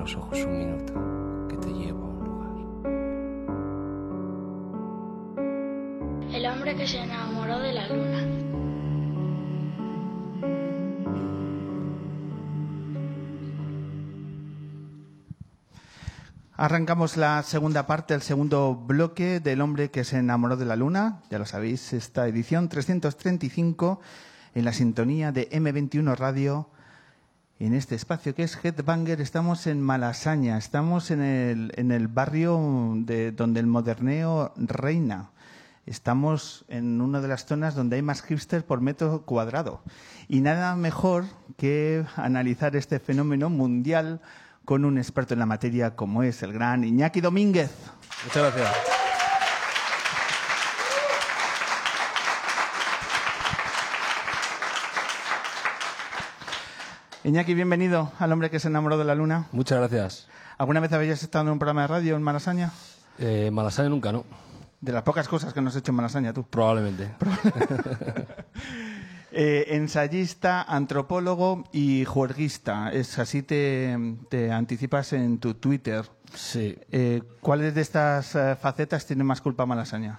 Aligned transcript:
los 0.00 0.16
ojos 0.16 0.38
un 0.44 0.58
minuto, 0.58 0.94
que 1.46 1.56
te 1.58 1.68
llevo 1.68 2.04
a 2.04 2.08
un 2.08 2.24
lugar. 2.24 2.50
El 6.34 6.46
hombre 6.46 6.74
que 6.74 6.86
se 6.86 7.02
enamoró 7.02 7.58
de 7.58 7.72
la 7.74 7.86
luna. 7.86 8.26
Arrancamos 16.56 17.18
la 17.18 17.42
segunda 17.42 17.86
parte, 17.86 18.14
el 18.14 18.22
segundo 18.22 18.74
bloque 18.74 19.40
del 19.40 19.60
hombre 19.60 19.90
que 19.90 20.04
se 20.04 20.16
enamoró 20.16 20.56
de 20.56 20.64
la 20.64 20.76
luna. 20.76 21.20
Ya 21.30 21.38
lo 21.38 21.44
sabéis, 21.44 21.92
esta 21.92 22.26
edición 22.26 22.70
335 22.70 24.00
en 24.54 24.64
la 24.64 24.72
sintonía 24.72 25.30
de 25.30 25.50
M21 25.50 26.16
Radio. 26.16 26.70
En 27.60 27.74
este 27.74 27.94
espacio 27.94 28.34
que 28.34 28.42
es 28.42 28.58
Headbanger, 28.64 29.20
estamos 29.20 29.66
en 29.66 29.82
Malasaña, 29.82 30.56
estamos 30.56 31.10
en 31.10 31.20
el, 31.20 31.72
en 31.76 31.92
el 31.92 32.08
barrio 32.08 32.58
de, 32.96 33.32
donde 33.32 33.60
el 33.60 33.66
moderneo 33.66 34.54
reina. 34.56 35.28
Estamos 35.84 36.64
en 36.68 37.02
una 37.02 37.20
de 37.20 37.28
las 37.28 37.44
zonas 37.44 37.74
donde 37.74 37.96
hay 37.96 38.02
más 38.02 38.22
hipster 38.22 38.64
por 38.64 38.80
metro 38.80 39.26
cuadrado. 39.26 39.82
Y 40.26 40.40
nada 40.40 40.74
mejor 40.74 41.26
que 41.58 42.06
analizar 42.16 42.76
este 42.76 42.98
fenómeno 42.98 43.50
mundial 43.50 44.22
con 44.64 44.86
un 44.86 44.96
experto 44.96 45.34
en 45.34 45.40
la 45.40 45.46
materia 45.46 45.96
como 45.96 46.22
es 46.22 46.42
el 46.42 46.54
gran 46.54 46.82
Iñaki 46.82 47.20
Domínguez. 47.20 47.72
Muchas 48.24 48.54
gracias. 48.54 48.99
Iñaki, 57.22 57.52
bienvenido 57.54 58.10
al 58.18 58.32
hombre 58.32 58.48
que 58.48 58.58
se 58.58 58.68
enamoró 58.68 58.96
de 58.96 59.04
la 59.04 59.14
luna. 59.14 59.46
Muchas 59.52 59.78
gracias. 59.78 60.28
¿Alguna 60.56 60.80
vez 60.80 60.92
habías 60.92 61.22
estado 61.22 61.44
en 61.44 61.52
un 61.52 61.58
programa 61.58 61.82
de 61.82 61.88
radio 61.88 62.16
en 62.16 62.22
Malasaña? 62.22 62.72
Eh, 63.18 63.50
Malasaña 63.52 63.90
nunca, 63.90 64.10
¿no? 64.10 64.24
De 64.80 64.92
las 64.92 65.02
pocas 65.02 65.28
cosas 65.28 65.52
que 65.52 65.60
nos 65.60 65.74
has 65.74 65.80
hecho 65.80 65.92
en 65.92 65.96
Malasaña, 65.96 66.32
tú. 66.32 66.44
Probablemente. 66.44 67.10
Eh, 69.32 69.76
ensayista, 69.76 70.60
antropólogo 70.60 71.62
y 71.70 72.04
juerguista. 72.04 72.90
Es 72.92 73.16
así 73.20 73.44
te, 73.44 73.96
te 74.28 74.50
anticipas 74.50 75.12
en 75.12 75.38
tu 75.38 75.54
Twitter. 75.54 76.04
Sí. 76.34 76.76
Eh, 76.90 77.22
¿Cuáles 77.40 77.76
de 77.76 77.80
estas 77.80 78.34
eh, 78.34 78.56
facetas 78.60 79.06
tiene 79.06 79.22
más 79.22 79.40
culpa 79.40 79.66
Malasaña? 79.66 80.18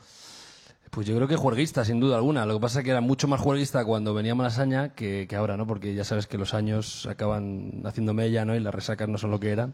Pues 0.92 1.08
yo 1.08 1.16
creo 1.16 1.28
que 1.28 1.38
juerguista, 1.38 1.86
sin 1.86 2.00
duda 2.00 2.17
alguna. 2.17 2.45
Lo 2.45 2.56
que 2.56 2.59
pasa 2.59 2.80
es 2.80 2.86
que 2.86 2.92
era 2.92 3.02
mucho 3.02 3.28
más 3.28 3.39
juerguista 3.39 3.84
cuando 3.86 4.14
venía 4.14 4.36
Malasaña 4.36 4.89
que, 4.89 5.25
que 5.28 5.36
ahora, 5.38 5.56
¿no? 5.56 5.66
Porque 5.66 5.95
ya 5.95 6.03
sabes 6.03 6.28
que 6.28 6.38
los 6.38 6.53
años 6.53 7.08
acaban 7.08 7.81
haciendo 7.86 8.14
mella, 8.14 8.44
¿no? 8.44 8.56
Y 8.56 8.59
las 8.59 8.75
resacas 8.75 9.08
no 9.08 9.17
son 9.17 9.31
lo 9.31 9.39
que 9.39 9.52
eran. 9.52 9.73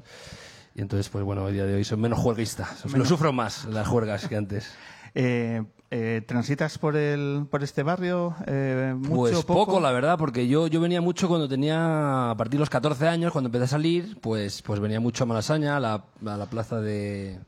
Y 0.76 0.82
entonces, 0.82 1.10
pues 1.10 1.24
bueno, 1.24 1.44
a 1.46 1.50
día 1.50 1.66
de 1.66 1.74
hoy 1.74 1.84
soy 1.84 1.98
menos 1.98 2.20
juerguista. 2.20 2.70
Lo 2.94 3.04
sufro 3.04 3.34
más 3.34 3.66
las 3.66 3.88
juergas 3.88 4.28
que 4.28 4.36
antes. 4.36 4.72
Eh, 5.20 5.64
eh, 5.90 6.22
¿Transitas 6.28 6.78
por 6.78 6.96
el 6.96 7.48
por 7.50 7.64
este 7.64 7.82
barrio? 7.82 8.36
Eh, 8.46 8.94
¿mucho, 8.96 9.16
pues 9.16 9.46
poco? 9.46 9.66
poco, 9.66 9.80
la 9.80 9.92
verdad, 9.92 10.16
porque 10.16 10.48
yo, 10.48 10.68
yo 10.68 10.80
venía 10.80 11.02
mucho 11.02 11.28
cuando 11.28 11.48
tenía, 11.48 12.30
a 12.30 12.38
partir 12.38 12.58
de 12.58 12.60
los 12.60 12.70
14 12.70 13.08
años, 13.08 13.32
cuando 13.32 13.48
empecé 13.48 13.64
a 13.64 13.68
salir, 13.68 14.20
pues, 14.22 14.62
pues 14.62 14.80
venía 14.80 15.00
mucho 15.00 15.24
a 15.24 15.28
Malasaña, 15.28 15.78
a 15.78 15.80
la, 15.80 16.06
a 16.24 16.38
la 16.38 16.46
plaza 16.46 16.82
de 16.82 17.40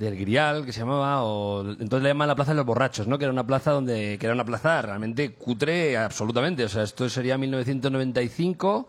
del 0.00 0.16
Grial, 0.16 0.64
que 0.64 0.72
se 0.72 0.80
llamaba, 0.80 1.22
o 1.22 1.60
entonces 1.62 2.02
le 2.02 2.08
llaman 2.08 2.26
la 2.26 2.34
plaza 2.34 2.52
de 2.52 2.56
los 2.56 2.64
borrachos, 2.64 3.06
¿no? 3.06 3.18
Que 3.18 3.24
era 3.24 3.32
una 3.32 3.46
plaza 3.46 3.70
donde, 3.70 4.16
que 4.18 4.26
era 4.26 4.34
una 4.34 4.46
plaza 4.46 4.80
realmente 4.80 5.34
cutre 5.34 5.98
absolutamente, 5.98 6.64
o 6.64 6.68
sea, 6.68 6.84
esto 6.84 7.08
sería 7.10 7.36
1995 7.36 8.88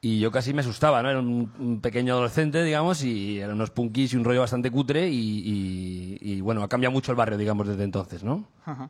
y 0.00 0.20
yo 0.20 0.30
casi 0.30 0.54
me 0.54 0.60
asustaba, 0.60 1.02
¿no? 1.02 1.10
Era 1.10 1.18
un, 1.18 1.52
un, 1.58 1.80
pequeño 1.82 2.14
adolescente, 2.14 2.62
digamos, 2.62 3.02
y 3.04 3.40
eran 3.40 3.56
unos 3.56 3.70
punkis 3.70 4.14
y 4.14 4.16
un 4.16 4.24
rollo 4.24 4.40
bastante 4.40 4.70
cutre 4.70 5.08
y, 5.08 5.18
y, 5.18 6.18
y, 6.20 6.40
bueno, 6.40 6.62
ha 6.62 6.68
cambiado 6.68 6.92
mucho 6.92 7.12
el 7.12 7.16
barrio, 7.16 7.36
digamos, 7.36 7.68
desde 7.68 7.84
entonces, 7.84 8.24
¿no? 8.24 8.48
Ajá. 8.64 8.88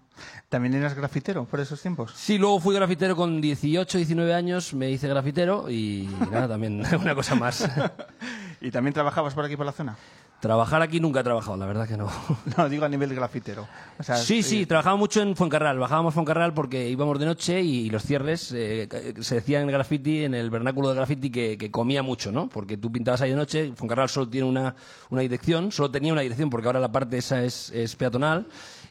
¿También 0.49 0.75
eras 0.75 0.95
grafitero 0.95 1.45
por 1.47 1.59
esos 1.59 1.83
tiempos? 1.83 2.13
Sí, 2.15 2.39
luego 2.39 2.61
fui 2.61 2.75
grafitero 2.75 3.17
con 3.17 3.41
18, 3.41 3.99
19 3.99 4.33
años, 4.33 4.75
me 4.75 4.91
hice 4.91 5.09
grafitero 5.09 5.69
y 5.69 6.09
nada, 6.31 6.47
también 6.47 6.85
una 7.01 7.15
cosa 7.17 7.35
más. 7.35 7.69
¿Y 8.61 8.71
también 8.71 8.95
trabajabas 8.95 9.35
por 9.35 9.45
aquí 9.45 9.57
por 9.57 9.67
la 9.67 9.73
zona? 9.73 9.97
Trabajar 10.41 10.83
aquí 10.83 11.01
nunca 11.01 11.21
he 11.21 11.25
trabajado, 11.25 11.57
la 11.57 11.67
verdad 11.67 11.89
que 11.89 11.97
no. 11.97 12.09
No, 12.57 12.69
digo 12.69 12.85
a 12.85 12.89
nivel 12.89 13.13
grafitero. 13.13 13.67
O 13.99 14.03
sea, 14.05 14.17
sí, 14.17 14.45
sí, 14.45 14.67
trabajaba 14.67 14.97
mucho 14.97 15.21
en 15.21 15.35
Fuencarral. 15.35 15.79
Bajábamos 15.79 16.15
Fuencarral 16.15 16.55
porque 16.55 16.89
íbamos 16.89 17.19
de 17.19 17.27
noche 17.27 17.61
y 17.61 17.91
los 17.91 18.05
cierres, 18.05 18.53
eh, 18.53 18.89
se 19.21 19.35
decía 19.35 19.61
en 19.61 19.67
el 19.67 19.73
graffiti, 19.73 20.25
en 20.25 20.35
el 20.35 20.49
vernáculo 20.51 20.91
de 20.91 20.95
graffiti, 20.95 21.31
que, 21.31 21.59
que, 21.59 21.73
comía 21.73 22.05
mucho, 22.05 22.31
¿no? 22.31 22.49
Porque 22.49 22.77
tú 22.77 22.93
pintabas 22.93 23.21
ahí 23.21 23.31
de 23.31 23.37
noche, 23.37 23.73
Fuencarral 23.75 24.09
solo 24.09 24.29
tiene 24.29 24.47
una, 24.47 24.77
una 25.11 25.23
dirección, 25.23 25.73
solo 25.73 25.91
tenía 25.91 26.13
una 26.13 26.23
dirección 26.23 26.51
porque 26.51 26.69
ahora 26.69 26.79
la 26.79 26.93
parte 26.93 27.19
esa 27.19 27.43
es, 27.43 27.71
es 27.71 27.97
peatonal 27.97 28.47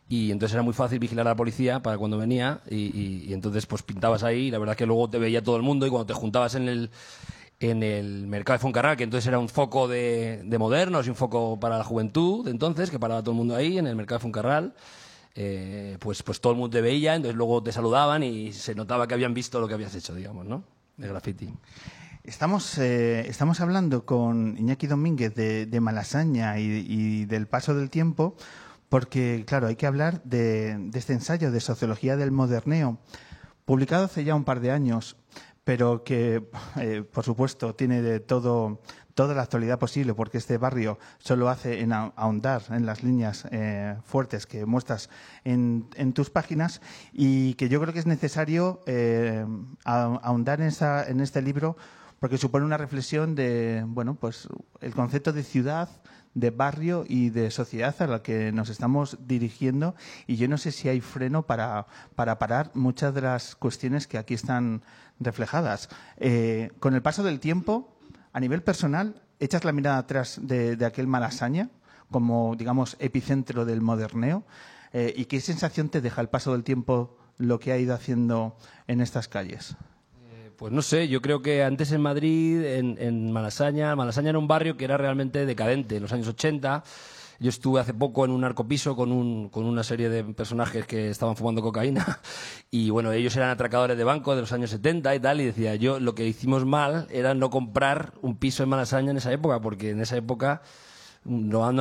y 0.09 0.31
entonces 0.31 0.53
era 0.53 0.63
muy 0.63 0.73
fácil 0.73 0.99
vigilar 0.99 1.27
a 1.27 1.31
la 1.31 1.35
policía 1.35 1.81
para 1.81 1.97
cuando 1.97 2.17
venía 2.17 2.61
y, 2.69 2.75
y, 2.75 3.25
y 3.27 3.33
entonces 3.33 3.65
pues 3.65 3.83
pintabas 3.83 4.23
ahí 4.23 4.47
y 4.47 4.51
la 4.51 4.59
verdad 4.59 4.75
que 4.75 4.85
luego 4.85 5.09
te 5.09 5.17
veía 5.17 5.41
todo 5.41 5.55
el 5.55 5.63
mundo 5.63 5.85
y 5.85 5.89
cuando 5.89 6.05
te 6.05 6.13
juntabas 6.13 6.55
en 6.55 6.67
el 6.67 6.89
en 7.59 7.81
el 7.81 8.27
mercado 8.27 8.57
de 8.57 8.61
Foncarral, 8.61 8.97
que 8.97 9.03
entonces 9.03 9.27
era 9.27 9.39
un 9.39 9.49
foco 9.49 9.87
de, 9.87 10.41
de, 10.45 10.57
modernos 10.57 11.07
y 11.07 11.09
un 11.09 11.15
foco 11.15 11.59
para 11.59 11.77
la 11.77 11.83
juventud 11.83 12.45
de 12.45 12.51
entonces, 12.51 12.91
que 12.91 12.99
paraba 12.99 13.21
todo 13.21 13.31
el 13.31 13.37
mundo 13.37 13.55
ahí, 13.55 13.77
en 13.77 13.87
el 13.87 13.95
mercado 13.95 14.19
de 14.19 14.23
Foncarral, 14.23 14.75
eh, 15.39 15.97
pues, 15.99 16.23
pues 16.23 16.39
todo 16.39 16.53
el 16.53 16.59
mundo 16.59 16.75
te 16.75 16.81
veía, 16.81 17.15
entonces 17.15 17.35
luego 17.35 17.61
te 17.63 17.71
saludaban 17.71 18.23
y 18.23 18.53
se 18.53 18.75
notaba 18.75 19.07
que 19.07 19.13
habían 19.13 19.33
visto 19.33 19.59
lo 19.59 19.67
que 19.67 19.73
habías 19.73 19.93
hecho, 19.95 20.13
digamos, 20.13 20.45
¿no? 20.45 20.63
De 20.97 21.07
graffiti. 21.07 21.53
Estamos, 22.23 22.77
eh, 22.77 23.27
estamos 23.27 23.61
hablando 23.61 24.05
con 24.05 24.57
Iñaki 24.57 24.87
Domínguez 24.87 25.33
de, 25.33 25.79
Malasaña 25.79 26.59
y, 26.59 26.85
y, 26.89 27.25
del 27.25 27.47
paso 27.47 27.73
del 27.73 27.89
tiempo, 27.89 28.35
porque, 28.89 29.43
claro, 29.47 29.67
hay 29.67 29.75
que 29.75 29.85
hablar 29.85 30.21
de, 30.23 30.75
de 30.77 30.99
este 30.99 31.13
ensayo 31.13 31.51
de 31.51 31.59
sociología 31.59 32.17
del 32.17 32.31
moderneo, 32.31 32.97
publicado 33.65 34.05
hace 34.05 34.23
ya 34.23 34.33
un 34.33 34.43
par 34.43 34.59
de 34.59 34.71
años 34.71 35.17
pero 35.67 36.05
que, 36.05 36.49
eh, 36.77 37.03
por 37.11 37.25
supuesto, 37.25 37.75
tiene 37.75 38.01
de 38.01 38.21
todo, 38.21 38.79
toda 39.15 39.35
la 39.35 39.41
actualidad 39.41 39.77
posible, 39.77 40.13
porque 40.13 40.37
este 40.37 40.57
barrio 40.57 40.97
solo 41.17 41.49
hace 41.49 41.81
en 41.81 41.91
ahondar 41.91 42.61
en 42.69 42.85
las 42.85 43.03
líneas 43.03 43.45
eh, 43.51 43.97
fuertes 44.05 44.45
que 44.45 44.65
muestras 44.65 45.09
en, 45.43 45.89
en, 45.95 46.13
tus 46.13 46.29
páginas 46.29 46.79
y 47.11 47.55
que 47.55 47.67
yo 47.67 47.81
creo 47.81 47.91
que 47.91 47.99
es 47.99 48.05
necesario 48.05 48.79
eh, 48.85 49.45
ahondar 49.83 50.61
en, 50.61 50.67
esa, 50.67 51.05
en 51.05 51.19
este 51.19 51.41
libro 51.41 51.75
porque 52.21 52.37
supone 52.37 52.65
una 52.65 52.77
reflexión 52.77 53.35
de, 53.35 53.83
bueno, 53.85 54.15
pues 54.15 54.47
el 54.79 54.93
concepto 54.95 55.33
de 55.33 55.43
ciudad, 55.43 55.89
de 56.37 56.51
barrio 56.51 57.03
y 57.07 57.31
de 57.31 57.49
sociedad 57.49 57.95
a 57.99 58.05
la 58.05 58.21
que 58.21 58.51
nos 58.51 58.69
estamos 58.69 59.17
dirigiendo 59.25 59.95
y 60.27 60.35
yo 60.35 60.47
no 60.47 60.59
sé 60.59 60.71
si 60.71 60.87
hay 60.87 61.01
freno 61.01 61.47
para, 61.47 61.87
para 62.15 62.37
parar 62.37 62.69
muchas 62.75 63.15
de 63.15 63.21
las 63.21 63.55
cuestiones 63.55 64.05
que 64.05 64.19
aquí 64.19 64.35
están 64.35 64.83
reflejadas. 65.19 65.89
Eh, 66.17 66.69
con 66.79 66.93
el 66.93 67.01
paso 67.01 67.23
del 67.23 67.39
tiempo, 67.39 67.97
a 68.33 68.39
nivel 68.39 68.61
personal, 68.61 69.23
echas 69.39 69.65
la 69.65 69.71
mirada 69.71 69.97
atrás 69.97 70.39
de, 70.43 70.75
de 70.75 70.85
aquel 70.85 71.07
Malasaña 71.07 71.71
como, 72.11 72.55
digamos, 72.55 72.97
epicentro 72.99 73.65
del 73.65 73.81
moderneo 73.81 74.45
eh, 74.93 75.13
y 75.17 75.25
qué 75.25 75.41
sensación 75.41 75.89
te 75.89 76.01
deja 76.01 76.21
el 76.21 76.29
paso 76.29 76.51
del 76.51 76.63
tiempo 76.63 77.17
lo 77.39 77.59
que 77.59 77.71
ha 77.71 77.79
ido 77.79 77.95
haciendo 77.95 78.57
en 78.85 79.01
estas 79.01 79.27
calles. 79.27 79.75
Pues 80.57 80.73
no 80.73 80.81
sé, 80.81 81.07
yo 81.07 81.21
creo 81.21 81.43
que 81.43 81.63
antes 81.63 81.91
en 81.91 82.01
Madrid, 82.01 82.63
en, 82.65 82.97
en, 82.99 83.31
Malasaña, 83.31 83.95
Malasaña 83.95 84.29
era 84.29 84.39
un 84.39 84.47
barrio 84.47 84.75
que 84.75 84.85
era 84.85 84.97
realmente 84.97 85.45
decadente 85.45 85.97
en 85.97 86.01
los 86.01 86.11
años 86.11 86.27
80. 86.27 86.83
Yo 87.39 87.49
estuve 87.49 87.79
hace 87.79 87.93
poco 87.93 88.25
en 88.25 88.31
un 88.31 88.41
narcopiso 88.41 88.95
con, 88.95 89.11
un, 89.11 89.49
con 89.49 89.65
una 89.65 89.83
serie 89.83 90.09
de 90.09 90.23
personajes 90.23 90.87
que 90.87 91.11
estaban 91.11 91.35
fumando 91.35 91.61
cocaína 91.61 92.21
y 92.71 92.89
bueno, 92.89 93.11
ellos 93.11 93.35
eran 93.35 93.51
atracadores 93.51 93.95
de 93.99 94.03
banco 94.03 94.33
de 94.33 94.41
los 94.41 94.51
años 94.51 94.71
70 94.71 95.13
y 95.13 95.19
tal 95.19 95.41
y 95.41 95.45
decía 95.45 95.75
yo 95.75 95.99
lo 95.99 96.15
que 96.15 96.25
hicimos 96.25 96.65
mal 96.65 97.07
era 97.11 97.35
no 97.35 97.51
comprar 97.51 98.13
un 98.23 98.37
piso 98.37 98.63
en 98.63 98.69
Malasaña 98.69 99.11
en 99.11 99.17
esa 99.17 99.31
época 99.31 99.61
porque 99.61 99.91
en 99.91 100.01
esa 100.01 100.17
época 100.17 100.63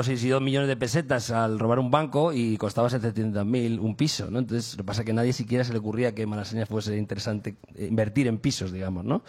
si 0.03 0.29
dos 0.29 0.43
millones 0.43 0.69
de 0.69 0.77
pesetas 0.77 1.31
al 1.31 1.59
robar 1.59 1.79
un 1.79 1.91
banco 1.91 2.33
y 2.33 2.57
costaba 2.57 2.89
700.000 2.89 3.79
un 3.79 3.95
piso, 3.95 4.29
¿no? 4.31 4.41
Entonces, 4.41 4.73
lo 4.73 4.79
que 4.79 4.85
pasa 4.85 5.03
es 5.03 5.05
que 5.05 5.13
a 5.13 5.15
nadie 5.15 5.33
siquiera 5.33 5.63
se 5.63 5.73
le 5.73 5.79
ocurría 5.79 6.15
que 6.15 6.27
Malasaña 6.27 6.67
fuese 6.67 6.97
interesante 6.97 7.57
invertir 7.79 8.27
en 8.27 8.39
pisos, 8.39 8.73
digamos, 8.73 9.05
¿no? 9.05 9.23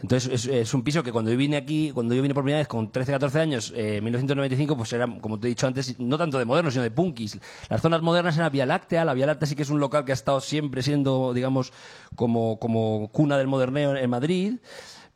Entonces, 0.00 0.46
es, 0.46 0.74
un 0.74 0.84
piso 0.84 1.02
que 1.02 1.10
cuando 1.10 1.30
yo 1.30 1.36
vine 1.36 1.56
aquí, 1.56 1.90
cuando 1.92 2.14
yo 2.14 2.22
vine 2.22 2.32
por 2.32 2.44
primera 2.44 2.60
vez 2.60 2.68
con 2.68 2.90
13, 2.90 3.12
14 3.12 3.40
años, 3.40 3.72
eh, 3.76 3.96
en 3.96 4.04
1995, 4.04 4.76
pues 4.76 4.92
era, 4.92 5.06
como 5.20 5.40
te 5.40 5.48
he 5.48 5.50
dicho 5.50 5.66
antes, 5.66 5.98
no 5.98 6.16
tanto 6.16 6.38
de 6.38 6.44
modernos, 6.44 6.72
sino 6.72 6.84
de 6.84 6.90
punkis. 6.92 7.38
Las 7.68 7.82
zonas 7.82 8.00
modernas 8.00 8.36
eran 8.36 8.52
Vía 8.52 8.64
Láctea, 8.64 9.04
la 9.04 9.12
Vía 9.12 9.26
Láctea 9.26 9.48
sí 9.48 9.56
que 9.56 9.62
es 9.62 9.70
un 9.70 9.80
local 9.80 10.04
que 10.04 10.12
ha 10.12 10.14
estado 10.14 10.40
siempre 10.40 10.82
siendo, 10.82 11.34
digamos, 11.34 11.72
como, 12.14 12.58
como 12.58 13.08
cuna 13.12 13.36
del 13.36 13.48
moderneo 13.48 13.96
en 13.96 14.08
Madrid 14.08 14.54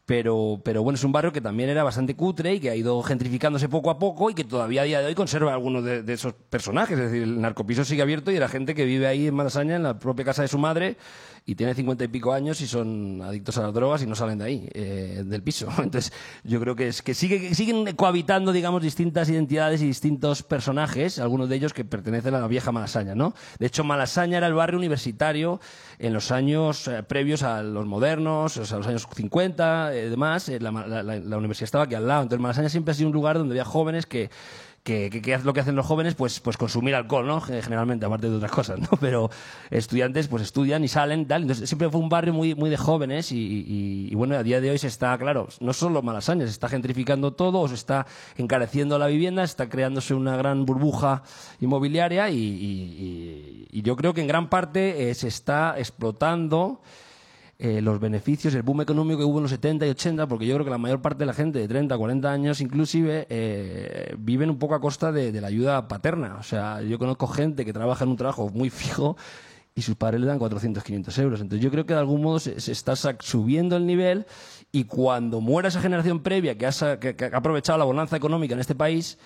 pero, 0.04 0.60
pero 0.64 0.82
bueno, 0.82 0.96
es 0.96 1.04
un 1.04 1.12
barrio 1.12 1.32
que 1.32 1.40
también 1.40 1.70
era 1.70 1.84
bastante 1.84 2.16
cutre 2.16 2.54
y 2.54 2.60
que 2.60 2.70
ha 2.70 2.74
ido 2.74 3.00
gentrificándose 3.02 3.68
poco 3.68 3.90
a 3.90 3.98
poco 3.98 4.30
y 4.30 4.34
que 4.34 4.42
todavía 4.42 4.82
a 4.82 4.84
día 4.84 5.00
de 5.00 5.06
hoy 5.06 5.14
conserva 5.14 5.52
algunos 5.52 5.84
de, 5.84 6.12
esos 6.12 6.34
personajes. 6.34 6.98
Es 6.98 7.10
decir, 7.10 7.22
el 7.22 7.40
narcopiso 7.40 7.84
sigue 7.84 8.02
abierto 8.02 8.32
y 8.32 8.38
la 8.38 8.48
gente 8.48 8.74
que 8.74 8.84
vive 8.84 9.06
ahí 9.06 9.28
en 9.28 9.34
Malasaña, 9.34 9.76
en 9.76 9.84
la 9.84 9.98
propia 9.98 10.24
casa 10.24 10.42
de 10.42 10.48
su 10.48 10.58
madre, 10.58 10.96
y 11.44 11.54
tienen 11.56 11.74
cincuenta 11.74 12.04
y 12.04 12.08
pico 12.08 12.32
años 12.32 12.60
y 12.60 12.66
son 12.66 13.20
adictos 13.22 13.58
a 13.58 13.62
las 13.62 13.74
drogas 13.74 14.02
y 14.02 14.06
no 14.06 14.14
salen 14.14 14.38
de 14.38 14.44
ahí, 14.44 14.68
eh, 14.72 15.22
del 15.24 15.42
piso. 15.42 15.68
Entonces, 15.78 16.12
yo 16.44 16.60
creo 16.60 16.76
que 16.76 16.88
es 16.88 17.02
que 17.02 17.14
sigue, 17.14 17.54
siguen 17.54 17.96
cohabitando, 17.96 18.52
digamos, 18.52 18.82
distintas 18.82 19.28
identidades 19.28 19.82
y 19.82 19.86
distintos 19.86 20.42
personajes, 20.42 21.18
algunos 21.18 21.48
de 21.48 21.56
ellos 21.56 21.72
que 21.72 21.84
pertenecen 21.84 22.34
a 22.34 22.40
la 22.40 22.46
vieja 22.46 22.70
Malasaña, 22.70 23.14
¿no? 23.14 23.34
De 23.58 23.66
hecho, 23.66 23.82
Malasaña 23.82 24.38
era 24.38 24.46
el 24.46 24.54
barrio 24.54 24.78
universitario 24.78 25.60
en 25.98 26.12
los 26.12 26.30
años 26.30 26.86
eh, 26.88 27.02
previos 27.02 27.42
a 27.42 27.62
los 27.62 27.86
modernos, 27.86 28.56
o 28.56 28.64
sea, 28.64 28.78
los 28.78 28.86
años 28.86 29.06
50 29.14 29.90
y 29.94 29.98
eh, 29.98 30.10
demás. 30.10 30.48
La, 30.48 30.70
la 30.70 31.36
universidad 31.36 31.64
estaba 31.64 31.84
aquí 31.84 31.94
al 31.94 32.06
lado. 32.06 32.22
Entonces, 32.22 32.42
Malasaña 32.42 32.68
siempre 32.68 32.92
ha 32.92 32.94
sido 32.94 33.08
un 33.08 33.14
lugar 33.14 33.38
donde 33.38 33.54
había 33.54 33.64
jóvenes 33.64 34.06
que 34.06 34.30
que, 34.82 35.10
que, 35.10 35.38
lo 35.38 35.52
que 35.52 35.60
hacen 35.60 35.76
los 35.76 35.86
jóvenes, 35.86 36.14
pues, 36.14 36.40
pues 36.40 36.56
consumir 36.56 36.94
alcohol, 36.94 37.26
¿no? 37.26 37.40
Generalmente, 37.40 38.04
aparte 38.06 38.28
de 38.28 38.36
otras 38.36 38.50
cosas, 38.50 38.80
¿no? 38.90 38.98
Pero 39.00 39.30
estudiantes, 39.70 40.28
pues 40.28 40.42
estudian 40.42 40.82
y 40.82 40.88
salen, 40.88 41.26
tal. 41.26 41.42
Entonces, 41.42 41.68
siempre 41.68 41.88
fue 41.88 42.00
un 42.00 42.08
barrio 42.08 42.32
muy, 42.32 42.54
muy 42.54 42.68
de 42.68 42.76
jóvenes 42.76 43.30
y, 43.32 44.08
y, 44.10 44.14
bueno, 44.14 44.36
a 44.36 44.42
día 44.42 44.60
de 44.60 44.70
hoy 44.70 44.78
se 44.78 44.88
está, 44.88 45.16
claro, 45.18 45.48
no 45.60 45.72
solo 45.72 46.02
Malasaña, 46.02 46.44
se 46.44 46.50
está 46.50 46.68
gentrificando 46.68 47.32
todo, 47.32 47.60
o 47.60 47.68
se 47.68 47.74
está 47.74 48.06
encareciendo 48.36 48.98
la 48.98 49.06
vivienda, 49.06 49.44
está 49.44 49.68
creándose 49.68 50.14
una 50.14 50.36
gran 50.36 50.66
burbuja 50.66 51.22
inmobiliaria 51.60 52.30
y, 52.30 53.68
y 53.70 53.82
yo 53.82 53.96
creo 53.96 54.14
que 54.14 54.20
en 54.20 54.26
gran 54.26 54.48
parte 54.48 55.10
eh, 55.10 55.14
se 55.14 55.28
está 55.28 55.74
explotando 55.78 56.80
eh, 57.64 57.80
los 57.80 58.00
beneficios, 58.00 58.52
el 58.56 58.62
boom 58.62 58.80
económico 58.80 59.20
que 59.20 59.24
hubo 59.24 59.38
en 59.38 59.42
los 59.42 59.52
70 59.52 59.86
y 59.86 59.90
80, 59.90 60.26
porque 60.26 60.48
yo 60.48 60.54
creo 60.56 60.64
que 60.64 60.70
la 60.72 60.78
mayor 60.78 61.00
parte 61.00 61.20
de 61.20 61.26
la 61.26 61.32
gente 61.32 61.60
de 61.60 61.68
30, 61.68 61.96
40 61.96 62.28
años 62.28 62.60
inclusive 62.60 63.28
eh, 63.30 64.16
viven 64.18 64.50
un 64.50 64.58
poco 64.58 64.74
a 64.74 64.80
costa 64.80 65.12
de, 65.12 65.40
la 65.40 65.46
ayuda 65.46 65.86
paterna. 65.86 66.38
O 66.40 66.42
sea, 66.42 66.82
yo 66.82 66.98
conozco 66.98 67.28
gente 67.28 67.64
que 67.64 67.72
trabaja 67.72 68.02
en 68.02 68.10
un 68.10 68.16
trabajo 68.16 68.48
muy 68.48 68.68
fijo 68.70 69.16
y 69.76 69.82
sus 69.82 69.94
padres 69.94 70.20
le 70.20 70.26
dan 70.26 70.40
400, 70.40 70.82
500 70.82 71.18
euros. 71.18 71.40
Entonces 71.40 71.62
yo 71.62 71.70
creo 71.70 71.86
que 71.86 71.94
de 71.94 72.00
algún 72.00 72.20
modo 72.20 72.40
se, 72.40 72.56
está 72.56 72.96
subiendo 72.96 73.76
el 73.76 73.86
nivel 73.86 74.26
y 74.72 74.82
cuando 74.82 75.40
muera 75.40 75.68
esa 75.68 75.80
generación 75.80 76.18
previa 76.18 76.58
que 76.58 76.66
ha 76.66 77.36
aprovechado 77.36 77.78
la 77.78 77.84
bonanza 77.84 78.16
económica 78.16 78.54
en 78.54 78.60
este 78.60 78.74
país, 78.74 79.18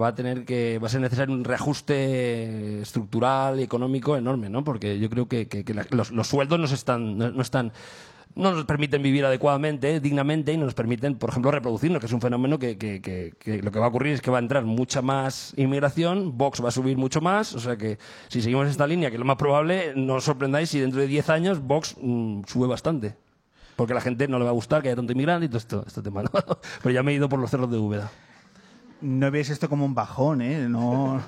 va 0.00 0.08
a 0.08 0.14
tener 0.14 0.44
que 0.44 0.78
va 0.78 0.86
a 0.86 0.90
ser 0.90 1.00
necesario 1.00 1.34
un 1.34 1.44
reajuste 1.44 2.82
estructural 2.82 3.60
y 3.60 3.62
económico 3.62 4.16
enorme, 4.16 4.48
¿no? 4.48 4.64
Porque 4.64 4.98
yo 4.98 5.10
creo 5.10 5.28
que, 5.28 5.46
los, 5.90 6.28
sueldos 6.28 6.58
no 6.58 6.64
están 6.66 7.18
no, 7.18 7.42
están 7.42 7.72
no 8.34 8.52
nos 8.52 8.64
permiten 8.64 9.02
vivir 9.02 9.24
adecuadamente, 9.24 10.00
dignamente, 10.00 10.52
y 10.52 10.56
no 10.56 10.64
nos 10.64 10.74
permiten, 10.74 11.16
por 11.16 11.30
ejemplo, 11.30 11.50
reproducirnos, 11.50 12.00
que 12.00 12.06
es 12.06 12.12
un 12.12 12.20
fenómeno 12.20 12.58
que, 12.58 12.72
lo 13.62 13.70
que 13.70 13.78
va 13.78 13.86
a 13.86 13.88
ocurrir 13.88 14.14
es 14.14 14.22
que 14.22 14.30
va 14.30 14.38
a 14.38 14.40
entrar 14.40 14.64
mucha 14.64 15.02
más 15.02 15.52
inmigración, 15.56 16.38
Vox 16.38 16.64
va 16.64 16.68
a 16.68 16.72
subir 16.72 16.96
mucho 16.96 17.20
más, 17.20 17.54
o 17.54 17.60
sea 17.60 17.76
que 17.76 17.98
si 18.28 18.40
seguimos 18.40 18.68
esta 18.68 18.86
línea, 18.86 19.10
que 19.10 19.16
es 19.16 19.20
lo 19.20 19.26
más 19.26 19.36
probable, 19.36 19.92
no 19.96 20.14
os 20.14 20.24
sorprendáis 20.24 20.70
si 20.70 20.80
dentro 20.80 21.00
de 21.00 21.06
10 21.06 21.28
años 21.28 21.60
Vox 21.60 21.96
mm, 22.00 22.42
sube 22.46 22.66
bastante. 22.66 23.16
Porque 23.76 23.94
a 23.94 23.96
la 23.96 24.02
gente 24.02 24.28
no 24.28 24.38
le 24.38 24.44
va 24.44 24.50
a 24.50 24.54
gustar 24.54 24.82
que 24.82 24.88
haya 24.88 24.96
tanto 24.96 25.12
inmigrante 25.12 25.46
y 25.46 25.48
todo 25.48 25.58
esto, 25.58 25.84
este 25.86 26.02
tema. 26.02 26.22
¿no? 26.22 26.30
Pero 26.82 26.94
ya 26.94 27.02
me 27.02 27.12
he 27.12 27.14
ido 27.14 27.28
por 27.28 27.40
los 27.40 27.50
cerros 27.50 27.70
de 27.70 27.78
Úbeda 27.78 28.10
no 29.02 29.30
veis 29.30 29.50
esto 29.50 29.68
como 29.68 29.84
un 29.84 29.94
bajón, 29.94 30.40
¿eh? 30.40 30.68
No, 30.68 31.20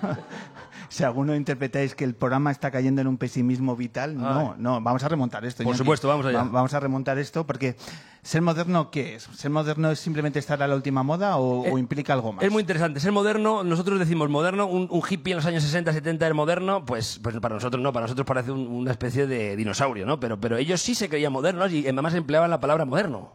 si 0.88 1.04
alguno 1.04 1.34
interpretáis 1.34 1.94
que 1.94 2.04
el 2.04 2.14
programa 2.14 2.50
está 2.50 2.70
cayendo 2.70 3.00
en 3.00 3.08
un 3.08 3.18
pesimismo 3.18 3.76
vital, 3.76 4.16
no, 4.16 4.54
no, 4.56 4.80
vamos 4.80 5.02
a 5.02 5.08
remontar 5.08 5.44
esto. 5.44 5.64
Por 5.64 5.76
supuesto, 5.76 6.08
vamos 6.08 6.26
allá. 6.26 6.44
vamos 6.44 6.72
a 6.72 6.80
remontar 6.80 7.18
esto 7.18 7.46
porque 7.46 7.76
ser 8.22 8.42
moderno, 8.42 8.90
¿qué 8.90 9.16
es? 9.16 9.24
¿Ser 9.34 9.50
moderno 9.50 9.90
es 9.90 9.98
simplemente 9.98 10.38
estar 10.38 10.62
a 10.62 10.68
la 10.68 10.74
última 10.74 11.02
moda 11.02 11.36
o, 11.36 11.66
eh, 11.66 11.80
implica 11.80 12.12
algo 12.12 12.32
más? 12.32 12.44
Es 12.44 12.50
muy 12.50 12.60
interesante. 12.60 13.00
Ser 13.00 13.12
moderno, 13.12 13.64
nosotros 13.64 13.98
decimos 13.98 14.30
moderno, 14.30 14.66
un, 14.66 14.88
hippie 15.08 15.32
en 15.32 15.36
los 15.36 15.46
años 15.46 15.62
60, 15.62 15.92
70 15.92 16.24
era 16.24 16.34
moderno, 16.34 16.84
pues, 16.84 17.20
pues 17.22 17.38
para 17.40 17.56
nosotros 17.56 17.82
no, 17.82 17.92
para 17.92 18.04
nosotros 18.04 18.26
parece 18.26 18.52
una 18.52 18.92
especie 18.92 19.26
de 19.26 19.56
dinosaurio, 19.56 20.06
¿no? 20.06 20.20
Pero, 20.20 20.40
pero 20.40 20.56
ellos 20.56 20.80
sí 20.80 20.94
se 20.94 21.08
creían 21.08 21.32
modernos 21.32 21.72
y 21.72 21.84
además 21.86 22.14
empleaban 22.14 22.50
la 22.50 22.60
palabra 22.60 22.84
moderno. 22.84 23.32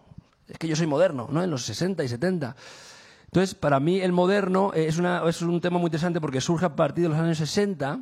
Es 0.47 0.57
que 0.57 0.67
yo 0.67 0.75
soy 0.75 0.87
moderno, 0.87 1.27
¿no? 1.31 1.43
En 1.43 1.51
los 1.51 1.63
60 1.63 2.03
y 2.03 2.07
70. 2.07 2.55
Entonces, 3.29 3.53
para 3.53 3.79
mí 3.79 3.99
el 3.99 4.11
moderno 4.11 4.73
es, 4.73 4.97
un 4.97 5.61
tema 5.61 5.77
muy 5.77 5.89
interesante 5.89 6.19
porque 6.19 6.41
surge 6.41 6.65
a 6.65 6.75
partir 6.75 7.03
de 7.03 7.09
los 7.09 7.17
años 7.19 7.37
60, 7.37 7.99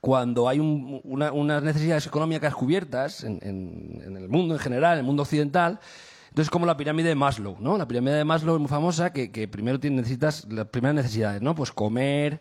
cuando 0.00 0.48
hay 0.48 0.60
unas 0.60 1.62
necesidades 1.64 2.06
económicas 2.06 2.54
cubiertas 2.54 3.24
en, 3.24 3.40
el 3.42 4.28
mundo 4.28 4.54
en 4.54 4.60
general, 4.60 4.92
en 4.92 4.98
el 5.00 5.04
mundo 5.04 5.24
occidental. 5.24 5.80
Entonces, 6.28 6.48
como 6.48 6.64
la 6.64 6.76
pirámide 6.76 7.08
de 7.08 7.16
Maslow, 7.16 7.56
¿no? 7.58 7.76
La 7.76 7.88
pirámide 7.88 8.14
de 8.14 8.24
Maslow 8.24 8.54
es 8.54 8.60
muy 8.60 8.68
famosa, 8.68 9.12
que, 9.12 9.48
primero 9.48 9.80
necesitas 9.82 10.46
las 10.48 10.68
primeras 10.68 10.94
necesidades, 10.94 11.42
¿no? 11.42 11.56
Pues 11.56 11.72
comer, 11.72 12.40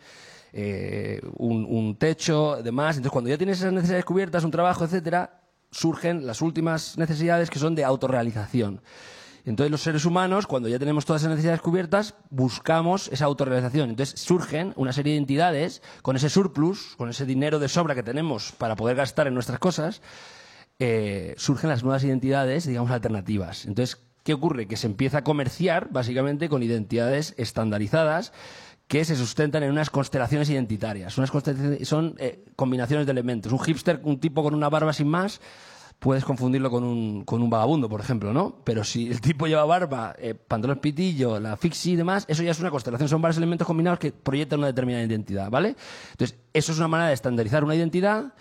eh, 0.53 1.21
un, 1.37 1.65
un, 1.65 1.95
techo, 1.95 2.61
demás. 2.61 2.97
Entonces, 2.97 3.13
cuando 3.13 3.31
ya 3.31 3.37
tienes 3.39 3.57
esas 3.57 3.73
necesidades 3.73 4.05
cubiertas, 4.05 4.43
un 4.43 4.51
trabajo, 4.51 4.85
etcétera, 4.85 5.41
surgen 5.71 6.27
las 6.27 6.43
últimas 6.43 6.99
necesidades 6.99 7.49
que 7.49 7.57
son 7.57 7.73
de 7.73 7.83
autorrealización. 7.83 8.79
Entonces 9.45 9.71
los 9.71 9.81
seres 9.81 10.05
humanos, 10.05 10.47
cuando 10.47 10.69
ya 10.69 10.79
tenemos 10.79 11.05
todas 11.05 11.21
esas 11.21 11.31
necesidades 11.31 11.61
cubiertas, 11.61 12.15
buscamos 12.29 13.09
esa 13.11 13.25
autorrealización. 13.25 13.89
Entonces 13.89 14.19
surgen 14.19 14.73
una 14.75 14.93
serie 14.93 15.13
de 15.13 15.19
entidades 15.19 15.81
con 16.01 16.15
ese 16.15 16.29
surplus, 16.29 16.95
con 16.97 17.09
ese 17.09 17.25
dinero 17.25 17.59
de 17.59 17.67
sobra 17.67 17.95
que 17.95 18.03
tenemos 18.03 18.51
para 18.51 18.75
poder 18.75 18.95
gastar 18.97 19.27
en 19.27 19.33
nuestras 19.33 19.59
cosas, 19.59 20.01
eh, 20.79 21.35
surgen 21.37 21.69
las 21.69 21.83
nuevas 21.83 22.03
identidades, 22.03 22.65
digamos, 22.65 22.91
alternativas. 22.91 23.65
Entonces, 23.65 24.01
¿qué 24.23 24.33
ocurre? 24.33 24.67
Que 24.67 24.77
se 24.77 24.87
empieza 24.87 25.19
a 25.19 25.23
comerciar 25.23 25.89
básicamente 25.91 26.49
con 26.49 26.63
identidades 26.63 27.35
estandarizadas 27.37 28.33
que 28.87 29.05
se 29.05 29.15
sustentan 29.15 29.63
en 29.63 29.71
unas 29.71 29.89
constelaciones 29.89 30.49
identitarias. 30.49 31.17
Unas 31.17 31.31
son 31.83 32.15
eh, 32.17 32.43
combinaciones 32.57 33.05
de 33.05 33.11
elementos. 33.13 33.53
Un 33.53 33.59
hipster, 33.59 34.01
un 34.03 34.19
tipo 34.19 34.43
con 34.43 34.53
una 34.53 34.69
barba 34.69 34.91
sin 34.91 35.07
más, 35.07 35.39
puedes 36.01 36.25
confundirlo 36.25 36.71
con 36.71 36.83
un, 36.83 37.23
con 37.25 37.43
un 37.43 37.49
vagabundo, 37.51 37.87
por 37.87 38.01
ejemplo, 38.01 38.33
¿no? 38.33 38.55
Pero 38.63 38.83
si 38.83 39.07
el 39.07 39.21
tipo 39.21 39.45
lleva 39.45 39.63
barba, 39.65 40.15
eh, 40.17 40.33
pantalón 40.33 40.79
pitillo, 40.79 41.39
la 41.39 41.55
fixie 41.55 41.93
y 41.93 41.95
demás, 41.95 42.25
eso 42.27 42.41
ya 42.41 42.49
es 42.49 42.59
una 42.59 42.71
constelación, 42.71 43.07
son 43.07 43.21
varios 43.21 43.37
elementos 43.37 43.67
combinados 43.67 43.99
que 43.99 44.11
proyectan 44.11 44.57
una 44.57 44.67
determinada 44.67 45.05
identidad, 45.05 45.51
¿vale? 45.51 45.75
Entonces, 46.09 46.39
eso 46.53 46.71
es 46.71 46.79
una 46.79 46.87
manera 46.87 47.09
de 47.09 47.13
estandarizar 47.13 47.63
una 47.63 47.75
identidad 47.75 48.33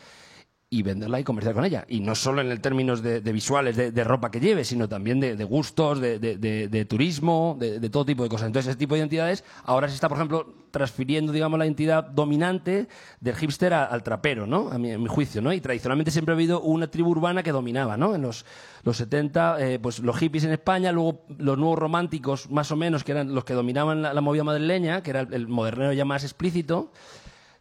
y 0.73 0.85
venderla 0.85 1.19
y 1.19 1.25
comerciar 1.25 1.57
con 1.57 1.65
ella. 1.65 1.85
Y 1.89 1.99
no 1.99 2.15
solo 2.15 2.41
en 2.41 2.53
el 2.53 2.61
términos 2.61 3.03
de, 3.03 3.21
visuales, 3.33 3.77
de, 3.77 4.05
ropa 4.05 4.31
que 4.31 4.39
lleve, 4.39 4.65
sino 4.65 4.89
también 4.89 5.19
de, 5.19 5.45
gustos, 5.45 6.01
de, 6.01 6.87
turismo, 6.89 7.57
de, 7.59 7.91
todo 7.91 8.05
tipo 8.05 8.23
de 8.23 8.29
cosas. 8.29 8.47
Entonces, 8.47 8.71
ese 8.71 8.79
tipo 8.79 8.95
de 8.95 9.01
identidades 9.01 9.45
ahora 9.65 9.89
se 9.89 9.97
está, 9.97 10.09
por 10.09 10.17
ejemplo, 10.17 10.55
transfiriendo, 10.71 11.33
digamos, 11.33 11.59
la 11.59 11.67
identidad 11.67 12.05
dominante 12.05 12.87
del 13.19 13.35
hipster 13.35 13.75
al 13.75 14.03
trapero, 14.05 14.47
¿no? 14.47 14.71
A 14.71 14.79
mi, 14.79 14.95
juicio, 15.09 15.43
¿no? 15.43 15.53
Y 15.53 15.61
tradicionalmente 15.61 16.13
siempre 16.13 16.35
ha 16.35 16.37
habido 16.37 16.61
una 16.61 16.89
tribu 16.89 17.11
urbana 17.11 17.43
que 17.43 17.51
dominaba, 17.51 17.97
¿no? 17.97 18.15
En 18.15 18.23
los, 18.23 18.47
los 18.85 18.97
70, 18.97 19.57
eh, 19.59 19.79
pues 19.81 19.99
los 19.99 20.17
hippies 20.19 20.45
en 20.45 20.53
España, 20.53 20.93
luego 20.93 21.25
los 21.37 21.59
nuevos 21.59 21.81
románticos, 21.81 22.49
más 22.49 22.71
o 22.71 22.77
menos, 22.77 23.03
que 23.03 23.11
eran 23.11 23.35
los 23.35 23.45
que 23.45 23.55
dominaban 23.55 24.03
la, 24.03 24.21
movida 24.21 24.45
madrileña, 24.45 25.03
que 25.03 25.11
era 25.11 25.23
el, 25.23 25.35
el 25.35 25.49
moderneo 25.49 25.93
ya 25.93 26.05
más 26.05 26.23
explícito, 26.23 26.93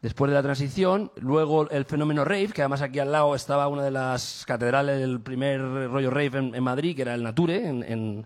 después 0.02 0.30
de 0.30 0.36
la 0.36 0.44
transición. 0.44 1.12
Luego 1.18 1.70
el 1.70 1.86
fenómeno 1.86 2.26
rave, 2.26 2.50
que 2.50 2.62
además 2.62 2.82
aquí 2.82 3.00
al 3.00 3.12
lado 3.12 3.36
estaba 3.36 3.68
una 3.68 3.84
de 3.84 3.92
las 3.92 4.44
catedrales 4.46 5.00
del 5.00 5.22
primer 5.22 5.62
rollo 5.62 6.10
rave 6.10 6.38
en, 6.38 6.64
Madrid, 6.64 6.96
que 6.96 7.04
era 7.04 7.16
el 7.16 7.24
Nature, 7.24 7.68
en, 7.68 8.26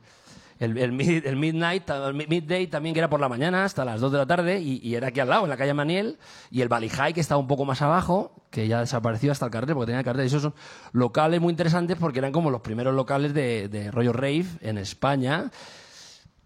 el, 0.59 0.91
Midnight, 0.93 1.89
el 1.89 2.13
Midday 2.15 2.67
también, 2.67 2.93
que 2.93 2.99
era 2.99 3.09
por 3.09 3.19
la 3.19 3.27
mañana 3.27 3.65
hasta 3.65 3.83
las 3.83 3.99
2 3.99 4.11
de 4.11 4.17
la 4.17 4.25
tarde, 4.25 4.61
y, 4.61 4.95
era 4.95 5.07
aquí 5.07 5.19
al 5.19 5.29
lado, 5.29 5.43
en 5.43 5.49
la 5.49 5.57
calle 5.57 5.73
Maniel, 5.73 6.17
y 6.51 6.61
el 6.61 6.69
High, 6.69 7.13
que 7.13 7.19
estaba 7.19 7.39
un 7.39 7.47
poco 7.47 7.65
más 7.65 7.81
abajo, 7.81 8.31
que 8.49 8.67
ya 8.67 8.79
desapareció 8.79 9.31
hasta 9.31 9.45
el 9.45 9.51
cartel, 9.51 9.75
porque 9.75 9.87
tenía 9.87 9.99
el 9.99 10.05
cartel. 10.05 10.23
Y 10.23 10.27
esos 10.27 10.43
son 10.43 10.53
locales 10.93 11.41
muy 11.41 11.51
interesantes 11.51 11.97
porque 11.99 12.19
eran 12.19 12.31
como 12.31 12.51
los 12.51 12.61
primeros 12.61 12.93
locales 12.93 13.33
de, 13.33 13.67
de 13.67 13.91
rollo 13.91 14.13
rave 14.13 14.45
en 14.61 14.77
España 14.77 15.51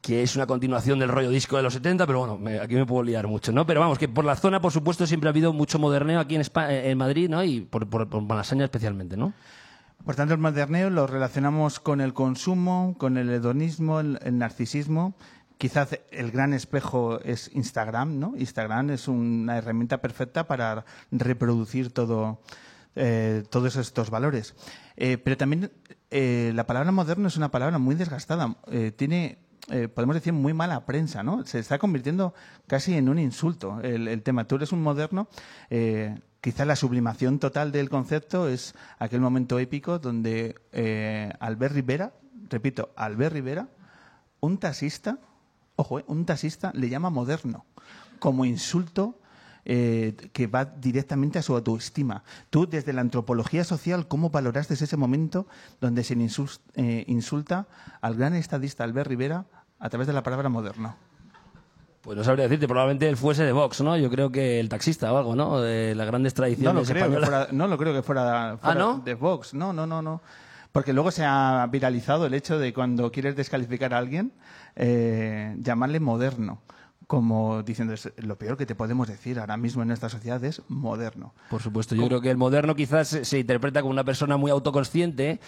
que 0.02 0.24
es 0.24 0.36
una 0.36 0.46
continuación 0.46 1.00
del 1.00 1.10
rollo 1.10 1.30
disco 1.30 1.58
de 1.58 1.64
los 1.64 1.74
70, 1.74 2.06
pero 2.06 2.26
bueno, 2.26 2.62
aquí 2.62 2.76
me 2.76 2.86
puedo 2.86 3.04
liar 3.04 3.28
mucho, 3.28 3.52
¿no? 3.52 3.66
Pero 3.66 3.80
vamos, 3.80 3.98
que 3.98 4.08
por 4.08 4.26
la 4.26 4.36
zona, 4.36 4.62
por 4.62 4.72
supuesto, 4.72 5.08
siempre 5.08 5.28
ha 5.28 5.32
habido 5.32 5.54
mucho 5.54 5.80
moderneo 5.80 6.20
aquí 6.20 6.36
en, 6.36 6.44
eh, 6.70 6.96
Madrid, 6.96 7.30
¿no? 7.30 7.44
Y 7.44 7.62
por, 7.62 7.88
por, 7.90 8.22
Malasaña 8.22 8.66
especialmente, 8.66 9.18
¿no? 9.18 9.34
Por 10.06 10.16
tanto, 10.16 10.34
el 10.34 10.40
moderneo 10.40 10.90
lo 10.90 11.08
relacionamos 11.08 11.80
con 11.80 12.00
el 12.00 12.14
consumo, 12.14 12.96
con 12.98 13.18
el 13.18 13.30
hedonismo, 13.30 14.00
el, 14.00 14.20
narcisismo. 14.38 15.16
Quizás 15.58 16.00
el 16.12 16.32
gran 16.32 16.54
espejo 16.54 17.20
es 17.22 17.50
Instagram, 17.54 18.20
¿no? 18.20 18.34
Instagram 18.38 18.92
es 18.92 19.08
una 19.08 19.58
herramienta 19.58 20.00
perfecta 20.00 20.46
para 20.46 20.86
reproducir 21.12 21.92
todo, 21.92 22.40
eh, 22.96 23.44
todos 23.50 23.76
estos 23.76 24.12
valores. 24.12 24.56
Eh, 24.96 25.18
pero 25.18 25.36
también 25.36 25.72
la 26.12 26.66
palabra 26.68 26.92
moderno 26.92 27.28
es 27.28 27.36
una 27.36 27.52
palabra 27.52 27.80
muy 27.80 27.96
desgastada. 27.96 28.56
tiene 28.96 29.47
eh, 29.70 29.88
podemos 29.88 30.16
decir, 30.16 30.34
muy 30.34 30.54
mala 30.54 30.86
prensa, 30.86 31.24
¿no? 31.24 31.46
Se 31.46 31.60
está 31.60 31.78
convirtiendo 31.78 32.34
casi 32.68 32.94
en 32.94 33.10
un 33.10 33.20
insulto 33.20 33.80
el, 33.82 34.22
tema. 34.24 34.46
Tú 34.46 34.56
eres 34.56 34.72
un 34.72 34.82
moderno, 34.82 35.28
eh, 35.70 36.20
quizá 36.42 36.66
la 36.66 36.76
sublimación 36.76 37.40
total 37.40 37.72
del 37.72 37.90
concepto 37.90 38.48
es 38.48 38.76
aquel 39.00 39.20
momento 39.20 39.60
épico 39.60 40.00
donde 40.00 40.56
eh, 40.72 41.34
Albert 41.40 41.76
Rivera, 41.76 42.14
repito, 42.50 42.92
Albert 42.96 43.34
Rivera, 43.34 43.68
un 44.40 44.58
taxista, 44.58 45.20
ojo, 45.76 46.02
un 46.08 46.26
taxista 46.26 46.72
le 46.74 46.90
llama 46.90 47.10
moderno 47.10 47.66
como 48.20 48.46
insulto 48.46 49.20
eh, 49.70 50.16
que 50.32 50.48
va 50.48 50.64
directamente 50.64 51.40
a 51.40 51.42
su 51.42 51.54
autoestima. 51.54 52.24
Tú, 52.50 52.68
desde 52.68 52.94
la 52.94 53.02
antropología 53.02 53.66
social, 53.66 54.08
¿cómo 54.08 54.30
valoraste 54.30 54.76
ese 54.76 54.96
momento 54.96 55.46
donde 55.82 56.06
se 56.06 56.16
eh, 56.76 57.04
insulta 57.08 57.68
al 58.00 58.16
gran 58.16 58.34
estadista 58.34 58.86
Albert 58.86 59.10
Rivera 59.10 59.46
a 59.80 59.90
través 59.90 60.08
de 60.08 60.14
la 60.14 60.24
palabra 60.24 60.50
moderno? 60.50 60.96
Pues 62.02 62.18
no 62.18 62.24
sabría 62.24 62.46
decirte, 62.46 62.68
probablemente 62.68 63.10
él 63.10 63.18
fuese 63.18 63.44
de 63.44 63.52
Vox, 63.52 63.82
¿no? 63.82 63.98
Yo 63.98 64.10
creo 64.10 64.32
que 64.32 64.60
el 64.60 64.70
taxista 64.70 65.12
o 65.12 65.18
algo, 65.18 65.36
¿no? 65.36 65.60
De 65.60 65.94
las 65.94 66.08
grandes 66.08 66.34
No 66.34 66.44
lo, 66.44 66.48
tradiciones 66.48 66.90
creo 66.90 67.10
que 67.10 67.18
fuera, 67.20 67.48
no 67.52 67.68
lo 67.68 67.78
creo 67.78 67.94
que 67.94 68.02
fuera, 68.02 68.58
fuera 68.62 68.80
¿no? 68.80 69.00
de 69.00 69.14
Vox. 69.14 69.54
No, 69.54 69.74
no, 69.74 69.86
no, 69.86 70.02
no. 70.02 70.22
Porque 70.72 70.94
luego 70.94 71.12
se 71.12 71.26
ha 71.26 71.68
viralizado 71.70 72.26
el 72.26 72.34
hecho 72.34 72.60
de 72.60 72.74
cuando 72.74 73.12
quieres 73.12 73.36
descalificar 73.36 73.94
a 73.94 73.98
alguien, 73.98 74.32
eh, 74.76 75.56
llamarle 75.60 76.00
moderno. 76.00 76.62
Como 77.08 77.64
diciendo, 77.64 77.94
"Es 77.94 78.12
lo 78.18 78.38
peor 78.38 78.58
que 78.58 78.66
te 78.66 78.76
podemos 78.76 79.08
decir 79.08 79.40
ahora 79.40 79.58
mismo 79.58 79.82
en 79.82 79.88
nuestra 79.88 80.10
sociedad 80.10 80.44
es 80.44 80.62
moderno. 80.68 81.34
Por 81.50 81.62
supuesto, 81.62 81.96
yo 81.96 82.06
creo 82.08 82.22
que 82.22 82.30
el 82.30 82.38
moderno 82.38 82.76
quizás 82.76 83.08
se 83.08 83.40
interpreta 83.40 83.82
como 83.82 83.92
una 83.92 84.04
persona 84.04 84.36
muy 84.38 84.52
autoconsciente 84.52 85.40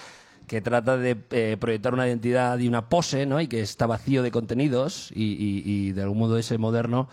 que 0.49 0.61
trata 0.61 0.97
de 0.97 1.15
eh, 1.29 1.57
proyectar 1.59 1.93
una 1.93 2.07
identidad 2.07 2.57
y 2.57 2.67
una 2.67 2.89
pose, 2.89 3.27
¿no? 3.27 3.39
Y 3.39 3.47
que 3.47 3.61
está 3.61 3.85
vacío 3.85 4.23
de 4.23 4.31
contenidos 4.31 5.11
y, 5.15 5.91
de 5.91 6.01
algún 6.01 6.17
modo 6.17 6.37
ese 6.37 6.57
moderno 6.57 7.07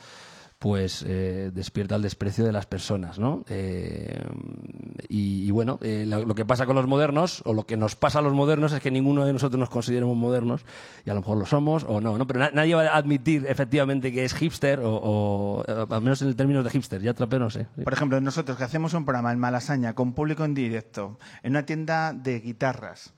pues 0.59 1.05
eh, 1.07 1.51
despierta 1.53 1.97
el 1.97 2.03
desprecio 2.03 2.43
de 2.43 2.51
las 2.51 2.65
personas, 2.65 3.19
¿no? 3.19 3.45
Eh, 3.51 4.25
y, 5.07 5.51
bueno, 5.51 5.79
eh, 5.83 6.07
lo, 6.07 6.35
que 6.35 6.47
pasa 6.47 6.65
con 6.65 6.75
los 6.77 6.87
modernos, 6.87 7.43
o 7.45 7.53
lo 7.53 7.67
que 7.67 7.77
nos 7.77 7.95
pasa 7.95 8.21
a 8.21 8.23
los 8.23 8.33
modernos, 8.33 8.73
es 8.73 8.81
que 8.81 8.91
ninguno 8.91 9.27
de 9.27 9.35
nosotros 9.35 9.61
nos 9.61 9.69
consideramos 9.69 10.17
modernos, 10.17 10.65
y 11.05 11.11
a 11.11 11.15
lo 11.15 11.21
mejor 11.21 11.37
lo 11.37 11.45
somos 11.45 11.85
o 11.87 12.01
no, 12.01 12.17
¿no? 12.17 12.27
Pero 12.27 12.41
na- 12.41 12.51
nadie 12.55 12.75
va 12.75 12.87
a 12.87 12.97
admitir 12.97 13.45
efectivamente 13.47 14.11
que 14.13 14.25
es 14.25 14.33
hipster, 14.33 14.81
o, 14.81 14.95
o, 14.95 15.65
eh, 15.69 15.87
al 15.91 16.01
menos 16.01 16.23
en 16.23 16.35
términos 16.35 16.65
de 16.65 16.71
hipster, 16.71 17.03
ya 17.03 17.13
trapeo 17.13 17.39
no 17.39 17.51
sé. 17.51 17.67
Por 17.85 17.93
ejemplo, 17.93 18.19
nosotros 18.23 18.57
que 18.57 18.65
hacemos 18.65 18.95
un 18.95 19.05
programa 19.05 19.33
en 19.33 19.39
Malasaña 19.39 19.95
con 19.95 20.15
público 20.15 20.43
en 20.47 20.55
directo, 20.55 21.19
en 21.43 21.51
una 21.53 21.67
tienda 21.67 22.15
de 22.15 22.41
guitarras, 22.41 23.13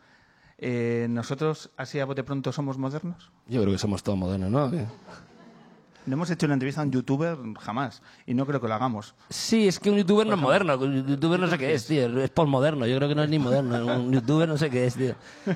eh, 0.58 1.06
¿nosotros 1.08 1.70
así 1.76 2.00
a 2.00 2.04
bote 2.04 2.24
pronto 2.24 2.52
somos 2.52 2.78
modernos? 2.78 3.30
Yo 3.46 3.60
creo 3.62 3.72
que 3.72 3.78
somos 3.78 4.02
todos 4.02 4.18
modernos, 4.18 4.50
¿no? 4.50 4.70
No 6.06 6.14
hemos 6.14 6.30
hecho 6.30 6.46
una 6.46 6.54
entrevista 6.54 6.80
a 6.80 6.84
un 6.84 6.90
youtuber 6.90 7.36
jamás 7.60 8.02
y 8.26 8.32
no 8.32 8.46
creo 8.46 8.60
que 8.60 8.66
lo 8.66 8.74
hagamos. 8.74 9.14
Sí, 9.28 9.68
es 9.68 9.78
que 9.78 9.90
un 9.90 9.98
youtuber 9.98 10.26
no 10.26 10.34
es 10.34 10.40
moderno. 10.40 10.78
Un 10.78 11.06
youtuber 11.06 11.38
no 11.38 11.48
sé 11.48 11.58
qué 11.58 11.74
es, 11.74 11.86
tío. 11.86 12.22
Es 12.22 12.30
postmoderno. 12.30 12.86
Yo 12.86 12.96
creo 12.96 13.08
que 13.08 13.14
no 13.14 13.22
es 13.22 13.28
ni 13.28 13.38
moderno. 13.38 13.84
Un 13.96 14.12
youtuber 14.12 14.48
no 14.48 14.56
sé 14.56 14.70
qué 14.70 14.86
es, 14.86 14.94
tío. 14.94 15.14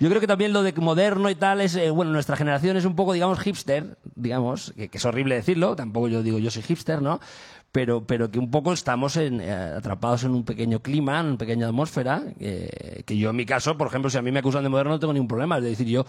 Yo 0.00 0.08
creo 0.08 0.18
que 0.18 0.26
también 0.26 0.54
lo 0.54 0.62
de 0.62 0.72
moderno 0.72 1.28
y 1.28 1.34
tal 1.34 1.60
es, 1.60 1.76
eh, 1.76 1.90
bueno, 1.90 2.10
nuestra 2.10 2.34
generación 2.34 2.74
es 2.78 2.86
un 2.86 2.96
poco, 2.96 3.12
digamos, 3.12 3.38
hipster, 3.38 3.98
digamos, 4.14 4.72
que, 4.74 4.88
que 4.88 4.96
es 4.96 5.04
horrible 5.04 5.34
decirlo, 5.34 5.76
tampoco 5.76 6.08
yo 6.08 6.22
digo 6.22 6.38
yo 6.38 6.50
soy 6.50 6.62
hipster, 6.62 7.02
¿no? 7.02 7.20
Pero, 7.72 8.04
pero 8.04 8.30
que 8.30 8.38
un 8.40 8.50
poco 8.50 8.72
estamos 8.72 9.16
en, 9.16 9.40
eh, 9.40 9.52
atrapados 9.52 10.24
en 10.24 10.32
un 10.32 10.44
pequeño 10.44 10.80
clima, 10.80 11.20
en 11.20 11.26
una 11.26 11.38
pequeña 11.38 11.68
atmósfera, 11.68 12.22
eh, 12.40 13.04
que 13.06 13.16
yo 13.16 13.30
en 13.30 13.36
mi 13.36 13.46
caso, 13.46 13.76
por 13.76 13.86
ejemplo, 13.86 14.10
si 14.10 14.18
a 14.18 14.22
mí 14.22 14.32
me 14.32 14.40
acusan 14.40 14.64
de 14.64 14.68
moderno 14.68 14.92
no 14.92 14.98
tengo 14.98 15.12
ningún 15.12 15.28
problema, 15.28 15.58
es 15.58 15.64
decir, 15.64 15.86
yo 15.86 16.04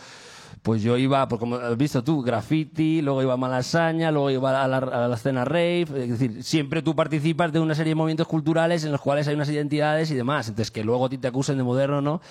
pues 0.62 0.84
yo 0.84 0.98
iba, 0.98 1.27
pues 1.27 1.39
como 1.39 1.56
has 1.56 1.77
visto 1.77 2.03
tú, 2.03 2.22
graffiti, 2.22 3.01
luego 3.01 3.24
iba 3.24 3.34
a 3.34 3.38
Malasaña, 3.38 4.12
luego 4.12 4.30
iba 4.30 4.63
a 4.63 4.68
la, 4.68 4.77
a 4.77 5.08
la 5.08 5.15
escena 5.15 5.44
rave, 5.44 5.82
es 5.82 6.10
decir, 6.10 6.44
siempre 6.44 6.82
tú 6.82 6.96
participas 6.96 7.51
de 7.51 7.60
una 7.60 7.74
serie 7.74 7.91
de 7.91 7.96
movimientos 7.96 8.27
culturales 8.27 8.84
en 8.84 8.91
los 8.91 9.01
cuales 9.01 9.27
hay 9.27 9.36
unas 9.36 9.50
identidades 9.50 10.12
y 10.12 10.15
demás, 10.15 10.50
entonces 10.50 10.70
que 10.70 10.84
luego 10.84 11.06
a 11.06 11.10
ti 11.10 11.18
te 11.18 11.27
acusen 11.27 11.58
de 11.58 11.63
moderno, 11.63 12.01
¿no? 12.01 12.22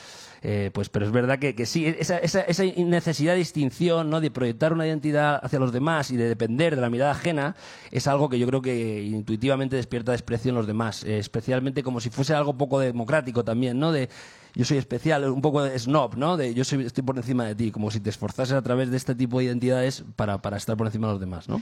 Eh, 0.42 0.70
pues, 0.72 0.88
pero 0.88 1.04
es 1.04 1.12
verdad 1.12 1.38
que, 1.38 1.54
que 1.54 1.66
sí, 1.66 1.84
esa, 1.86 2.16
esa, 2.16 2.40
esa 2.40 2.64
necesidad 2.64 3.32
de 3.34 3.38
distinción, 3.40 4.08
¿no? 4.08 4.22
De 4.22 4.30
proyectar 4.30 4.72
una 4.72 4.86
identidad 4.86 5.38
hacia 5.42 5.58
los 5.58 5.70
demás 5.70 6.10
y 6.10 6.16
de 6.16 6.28
depender 6.28 6.76
de 6.76 6.80
la 6.80 6.88
mirada 6.88 7.10
ajena, 7.12 7.56
es 7.90 8.06
algo 8.06 8.30
que 8.30 8.38
yo 8.38 8.46
creo 8.46 8.62
que 8.62 9.02
intuitivamente 9.02 9.76
despierta 9.76 10.12
desprecio 10.12 10.48
en 10.48 10.54
los 10.54 10.66
demás, 10.66 11.04
eh, 11.04 11.18
especialmente 11.18 11.82
como 11.82 12.00
si 12.00 12.08
fuese 12.08 12.32
algo 12.32 12.56
poco 12.56 12.78
democrático 12.80 13.44
también, 13.44 13.78
¿no? 13.78 13.92
De, 13.92 14.08
yo 14.54 14.64
soy 14.64 14.78
especial, 14.78 15.28
un 15.30 15.42
poco 15.42 15.62
de 15.62 15.78
snob, 15.78 16.16
¿no? 16.16 16.38
De 16.38 16.54
yo 16.54 16.64
soy, 16.64 16.86
estoy 16.86 17.04
por 17.04 17.16
encima 17.18 17.44
de 17.44 17.54
ti, 17.54 17.70
como 17.70 17.90
si 17.90 18.00
te 18.00 18.08
esforzases 18.08 18.54
a 18.54 18.62
través 18.62 18.90
de 18.90 18.96
este 18.96 19.14
tipo 19.14 19.38
de 19.40 19.44
identidades 19.44 20.04
para, 20.16 20.40
para 20.40 20.56
estar 20.56 20.74
por 20.76 20.86
encima 20.86 21.06
de 21.08 21.12
los 21.12 21.20
demás, 21.20 21.50
¿no? 21.50 21.60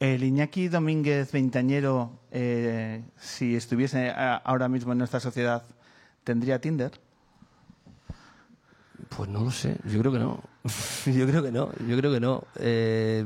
El 0.00 0.24
Iñaki 0.24 0.66
Domínguez 0.66 1.30
Veintañero, 1.30 2.18
eh, 2.32 3.04
si 3.20 3.54
estuviese 3.54 4.10
a- 4.10 4.34
ahora 4.36 4.68
mismo 4.68 4.90
en 4.92 4.98
nuestra 4.98 5.20
sociedad, 5.20 5.62
¿tendría 6.24 6.60
Tinder? 6.60 6.90
Pues 9.16 9.30
no 9.30 9.40
lo 9.40 9.50
sé, 9.50 9.76
yo 9.90 10.00
creo 10.00 10.12
que 10.12 10.18
no. 10.18 10.40
yo 11.06 11.26
creo 11.26 11.42
que 11.42 11.50
no, 11.50 11.70
yo 11.88 11.96
creo 11.96 12.12
que 12.12 12.20
no. 12.20 12.44
Eh, 12.58 13.24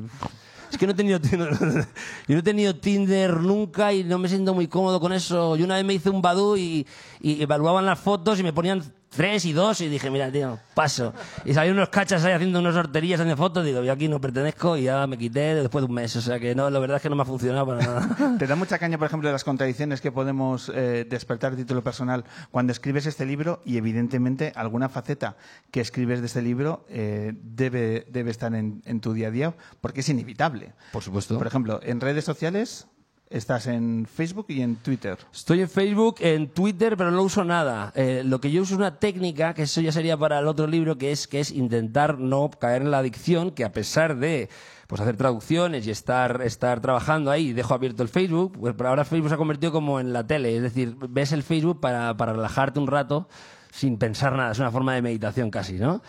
es 0.71 0.79
que 0.79 0.87
no 0.87 0.93
he 0.93 0.95
tenido 0.95 1.21
Tinder, 1.21 1.51
yo 2.29 2.35
no 2.35 2.39
he 2.39 2.43
tenido 2.43 2.77
Tinder 2.77 3.39
nunca 3.39 3.93
y 3.93 4.05
no 4.05 4.19
me 4.19 4.29
siento 4.29 4.55
muy 4.55 4.69
cómodo 4.69 5.01
con 5.01 5.13
eso. 5.13 5.57
Yo 5.57 5.65
una 5.65 5.75
vez 5.75 5.85
me 5.85 5.95
hice 5.95 6.11
un 6.11 6.23
Badoo 6.23 6.57
y, 6.57 6.87
y 7.21 7.43
evaluaban 7.43 7.87
las 7.87 7.99
fotos 7.99 8.39
y 8.39 8.45
me 8.45 8.53
ponían 8.53 8.85
tres 9.11 9.45
y 9.45 9.53
dos 9.53 9.81
y 9.81 9.89
dije, 9.89 10.11
mira, 10.11 10.31
tío, 10.31 10.59
paso. 10.75 11.13
Y 11.45 11.53
salían 11.53 11.77
unos 11.77 11.89
cachas 11.89 12.25
ahí 12.25 12.33
haciendo 12.33 12.61
unas 12.61 12.77
horterías 12.77 13.21
en 13.21 13.37
fotos, 13.37 13.65
digo, 13.65 13.83
yo 13.83 13.93
aquí 13.93 14.09
no 14.09 14.21
pertenezco 14.21 14.77
y 14.77 14.85
ya 14.85 15.07
me 15.07 15.19
quité 15.19 15.55
después 15.57 15.83
de 15.83 15.89
un 15.89 15.95
mes. 15.95 16.15
O 16.17 16.21
sea 16.21 16.39
que 16.39 16.55
no, 16.55 16.71
la 16.71 16.79
verdad 16.79 16.97
es 16.97 17.03
que 17.03 17.11
no 17.11 17.17
me 17.17 17.23
ha 17.23 17.27
funcionado 17.27 17.67
para 17.67 17.85
nada. 17.85 18.37
¿Te 18.39 18.47
da 18.47 18.55
mucha 18.55 18.79
caña, 18.79 18.99
por 18.99 19.07
ejemplo, 19.07 19.29
de 19.29 19.33
las 19.33 19.45
contradicciones 19.45 20.01
que 20.01 20.13
podemos 20.13 20.71
eh, 20.75 21.07
despertar 21.09 21.53
a 21.53 21.57
título 21.57 21.83
personal 21.83 22.25
cuando 22.51 22.73
escribes 22.73 23.07
este 23.07 23.27
libro 23.27 23.61
y, 23.65 23.77
evidentemente, 23.77 24.53
alguna 24.55 24.89
faceta 24.89 25.37
que 25.71 25.81
escribes 25.81 26.21
de 26.21 26.27
este 26.27 26.43
libro 26.43 26.87
eh, 26.89 27.33
debe, 27.43 28.07
debe 28.11 28.31
estar 28.31 28.55
en, 28.55 28.83
en 28.85 29.01
tu 29.01 29.13
día 29.13 29.29
a 29.29 29.31
día 29.31 29.55
porque 29.81 30.01
es 30.01 30.09
inevitable? 30.09 30.73
Por 30.93 31.03
supuesto. 31.03 31.37
Por 31.37 31.47
ejemplo, 31.47 31.81
en 31.83 32.01
redes 32.01 32.25
sociales 32.25 32.87
estás 33.31 33.69
en 33.69 34.07
Facebook 34.13 34.47
y 34.49 34.61
en 34.61 34.77
Twitter. 34.77 35.17
Estoy 35.33 35.61
en 35.61 35.69
Facebook, 35.69 36.17
en 36.19 36.49
Twitter, 36.49 36.97
pero 36.97 37.13
no 37.13 37.23
uso 37.23 37.45
nada. 37.45 37.93
Eh, 37.95 38.23
lo 38.25 38.41
que 38.41 38.51
yo 38.51 38.63
uso 38.63 38.75
es 38.75 38.79
una 38.79 38.99
técnica, 38.99 39.55
que 39.55 39.63
eso 39.63 39.81
ya 39.81 39.93
sería 39.93 40.17
para 40.17 40.41
el 40.41 40.49
otro 40.49 40.67
libro, 40.67 40.99
que 40.99 41.13
es, 41.13 41.29
que 41.29 41.39
es 41.41 41.53
intentar 41.53 42.19
no 42.19 42.51
caer 42.51 42.83
en 42.83 42.91
la 42.91 42.99
adicción, 42.99 43.53
que 43.53 43.65
a 43.65 43.73
pesar 43.73 44.17
de 44.19 44.49
pues 44.89 45.01
hacer 45.01 45.17
traducciones 45.17 45.87
y 45.87 45.93
estar, 45.93 46.43
estar 46.43 46.81
trabajando 46.81 47.31
ahí, 47.31 47.53
dejo 47.53 47.73
abierto 47.75 48.03
el 48.03 48.09
Facebook, 48.09 48.59
pues 48.59 48.75
ahora 48.81 49.05
Facebook 49.05 49.29
se 49.29 49.35
ha 49.37 49.39
convertido 49.39 49.71
como 49.71 50.01
en 50.01 50.13
la 50.13 50.27
tele, 50.27 50.57
es 50.57 50.63
decir, 50.63 50.97
ves 51.09 51.31
el 51.31 51.45
Facebook 51.45 51.79
para, 51.79 52.17
para 52.17 52.33
relajarte 52.33 52.81
un 52.81 52.89
rato 52.89 53.29
sin 53.71 53.99
pensar 53.99 54.35
nada, 54.35 54.51
es 54.51 54.59
una 54.59 54.73
forma 54.73 54.95
de 54.95 55.03
meditación 55.03 55.53
casi, 55.53 55.75
¿no? 55.75 56.03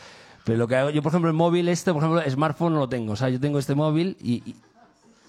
Pero 0.46 0.58
lo 0.58 0.68
que 0.68 0.76
hago, 0.78 0.90
yo 0.90 1.04
por 1.04 1.12
ejemplo 1.12 1.30
el 1.30 1.36
móvil 1.38 1.70
este, 1.70 1.94
por 1.94 2.02
ejemplo, 2.04 2.24
smartphone 2.28 2.74
no 2.74 2.80
lo 2.80 2.90
tengo, 2.90 3.14
o 3.14 3.16
sea, 3.16 3.30
yo 3.30 3.40
tengo 3.40 3.60
este 3.60 3.76
móvil 3.76 4.18
y, 4.20 4.38
y- 4.50 4.56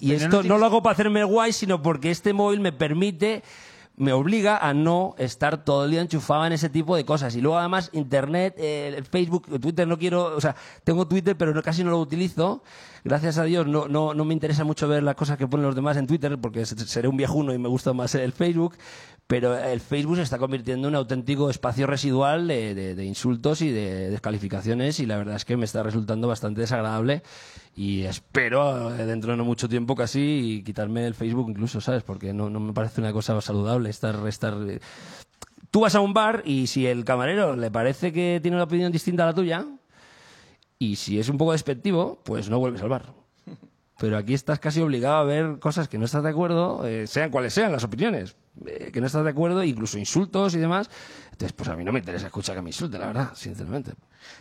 y 0.03 0.09
Pero 0.09 0.19
esto 0.25 0.37
no, 0.37 0.43
tienes- 0.43 0.59
lo 0.61 0.67
hago 0.67 0.83
para 0.83 0.93
hacerme 0.95 1.25
guay, 1.25 1.53
sino 1.53 1.81
porque 1.81 2.11
este 2.11 2.33
móvil 2.33 2.61
me 2.61 2.73
permite, 2.73 3.43
me 3.97 4.13
obliga 4.13 4.57
a 4.59 4.75
no 4.75 5.15
estar 5.19 5.65
todo 5.65 5.85
el 5.85 5.91
día 5.93 6.01
enchufado 6.01 6.45
en 6.47 6.53
ese 6.53 6.69
tipo 6.69 6.97
de 6.97 7.05
cosas. 7.05 7.37
Y 7.37 7.41
luego 7.41 7.59
además 7.59 7.91
Internet, 7.93 8.55
eh, 8.59 9.03
Facebook, 9.11 9.61
Twitter 9.61 9.87
no 9.87 9.99
quiero, 9.99 10.35
o 10.37 10.41
sea, 10.41 10.57
tengo 10.83 11.07
Twitter 11.07 11.37
pero 11.37 11.55
no- 11.55 11.63
casi 11.63 11.85
no 11.85 11.91
lo 11.91 11.99
utilizo. 12.01 12.63
Gracias 13.05 13.37
a 13.39 13.45
Dios 13.45 13.67
no, 13.67 13.89
no, 13.89 14.15
no 14.15 14.25
me 14.25 14.33
interesa 14.35 14.65
mucho 14.65 14.89
ver 14.89 15.03
las 15.03 15.15
cosas 15.15 15.37
que 15.37 15.47
ponen 15.47 15.67
los 15.67 15.75
demás 15.75 15.97
en 15.97 16.07
Twitter 16.07 16.39
porque 16.41 16.65
se- 16.67 16.77
seré 16.87 17.07
un 17.09 17.17
viejuno 17.17 17.53
y 17.55 17.59
me 17.59 17.69
gusta 17.69 17.93
más 17.93 18.15
el 18.15 18.33
Facebook. 18.33 18.75
Pero 19.33 19.57
el 19.57 19.81
Facebook 19.81 20.17
se 20.17 20.23
está 20.23 20.37
convirtiendo 20.37 20.89
en 20.89 20.93
un 20.95 20.97
auténtico 20.99 21.49
espacio 21.49 21.87
residual 21.87 22.47
de, 22.49 22.75
de- 22.75 22.95
de 22.95 23.05
insultos 23.07 23.63
y 23.63 23.71
de 23.71 24.11
descalificaciones 24.11 25.01
y 25.01 25.07
la 25.07 25.17
verdad 25.17 25.37
es 25.37 25.47
que 25.47 25.57
me 25.57 25.65
está 25.65 25.83
resultando 25.83 26.29
bastante 26.29 26.61
desagradable 26.61 27.23
y 27.75 28.03
espero 28.03 28.95
eh, 28.95 29.07
dentro 29.07 29.31
de 29.31 29.39
no 29.39 29.47
mucho 29.47 29.71
tiempo 29.71 29.95
casi 29.95 30.63
quitarme 30.67 31.07
el 31.07 31.15
Facebook 31.15 31.49
incluso, 31.49 31.81
¿sabes? 31.81 32.03
Porque 32.03 32.35
no, 32.35 32.51
no 32.51 32.61
me 32.61 32.75
parece 32.75 33.01
una 33.01 33.11
cosa 33.15 33.41
saludable 33.41 33.89
estar... 33.89 34.17
estar 34.29 34.55
eh. 34.69 34.81
Tú 35.71 35.81
vas 35.81 35.95
a 35.95 36.01
un 36.01 36.13
bar 36.13 36.43
y 36.45 36.67
si 36.67 36.87
el 36.87 37.03
camarero 37.07 37.57
le 37.57 37.71
parece 37.71 38.13
que 38.13 38.39
tiene 38.43 38.59
una 38.59 38.65
opinión 38.65 38.93
distinta 38.93 39.23
a 39.23 39.27
la 39.29 39.35
tuya 39.35 39.65
y 40.79 40.97
si 40.97 41.19
es 41.19 41.31
un 41.31 41.39
poco 41.39 41.53
despectivo, 41.53 42.21
pues 42.25 42.51
no 42.51 42.59
vuelves 42.59 42.83
al 42.83 42.91
bar. 42.91 43.15
Pero 43.99 44.19
aquí 44.19 44.35
estás 44.35 44.59
casi 44.59 44.83
obligado 44.83 45.15
a 45.17 45.25
ver 45.25 45.59
cosas 45.59 45.89
que 45.89 45.97
no 45.97 46.05
estás 46.05 46.23
de 46.23 46.29
acuerdo, 46.29 46.87
eh, 46.87 47.07
sean 47.07 47.31
cuales 47.31 47.55
sean 47.55 47.73
las 47.73 47.85
opiniones, 47.85 48.37
eh, 48.67 48.91
que 48.93 49.01
no 49.01 49.07
estás 49.07 49.25
de 49.25 49.31
acuerdo, 49.31 49.63
incluso 49.65 49.99
insultos 49.99 50.55
y 50.55 50.59
demás. 50.59 50.91
Entonces, 51.33 51.53
pues 51.53 51.69
a 51.69 51.77
mí 51.77 51.85
no 51.85 51.93
me 51.93 51.99
interesa 52.01 52.27
escuchar 52.27 52.55
que 52.57 52.63
me 52.63 52.71
insulte, 52.71 52.99
la 52.99 53.07
verdad, 53.07 53.31
sinceramente. 53.35 53.93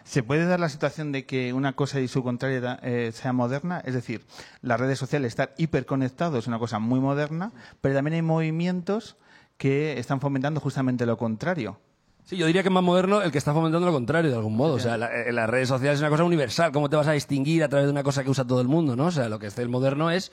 ¿Se 0.03 0.21
puede 0.23 0.45
dar 0.45 0.59
la 0.59 0.69
situación 0.69 1.11
de 1.11 1.25
que 1.25 1.53
una 1.53 1.73
cosa 1.73 1.99
y 1.99 2.07
su 2.07 2.21
contraria 2.23 2.79
eh, 2.83 3.11
sea 3.13 3.33
moderna? 3.33 3.81
Es 3.85 3.93
decir, 3.93 4.25
las 4.61 4.79
redes 4.79 4.99
sociales 4.99 5.29
estar 5.29 5.53
hiperconectados 5.57 6.39
es 6.39 6.47
una 6.47 6.59
cosa 6.59 6.79
muy 6.79 6.99
moderna, 6.99 7.51
pero 7.79 7.95
también 7.95 8.15
hay 8.15 8.21
movimientos 8.21 9.17
que 9.57 9.97
están 9.99 10.19
fomentando 10.19 10.59
justamente 10.59 11.05
lo 11.05 11.17
contrario. 11.17 11.79
Sí, 12.23 12.37
yo 12.37 12.45
diría 12.45 12.61
que 12.61 12.69
es 12.69 12.73
más 12.73 12.83
moderno 12.83 13.21
el 13.23 13.31
que 13.31 13.37
está 13.39 13.51
fomentando 13.53 13.87
lo 13.87 13.93
contrario, 13.93 14.29
de 14.29 14.37
algún 14.37 14.55
modo. 14.55 14.75
O 14.75 14.79
sea, 14.79 14.95
la- 14.97 15.11
eh, 15.11 15.31
las 15.31 15.49
redes 15.49 15.67
sociales 15.69 15.95
es 15.97 16.01
una 16.01 16.09
cosa 16.11 16.23
universal. 16.23 16.71
¿Cómo 16.71 16.87
te 16.89 16.95
vas 16.95 17.07
a 17.07 17.11
distinguir 17.13 17.63
a 17.63 17.67
través 17.69 17.87
de 17.87 17.91
una 17.91 18.03
cosa 18.03 18.23
que 18.23 18.29
usa 18.29 18.45
todo 18.45 18.61
el 18.61 18.67
mundo, 18.67 18.95
no? 18.95 19.05
O 19.07 19.11
sea, 19.11 19.27
lo 19.27 19.39
que 19.39 19.47
hace 19.47 19.63
el 19.63 19.69
moderno 19.69 20.11
es 20.11 20.31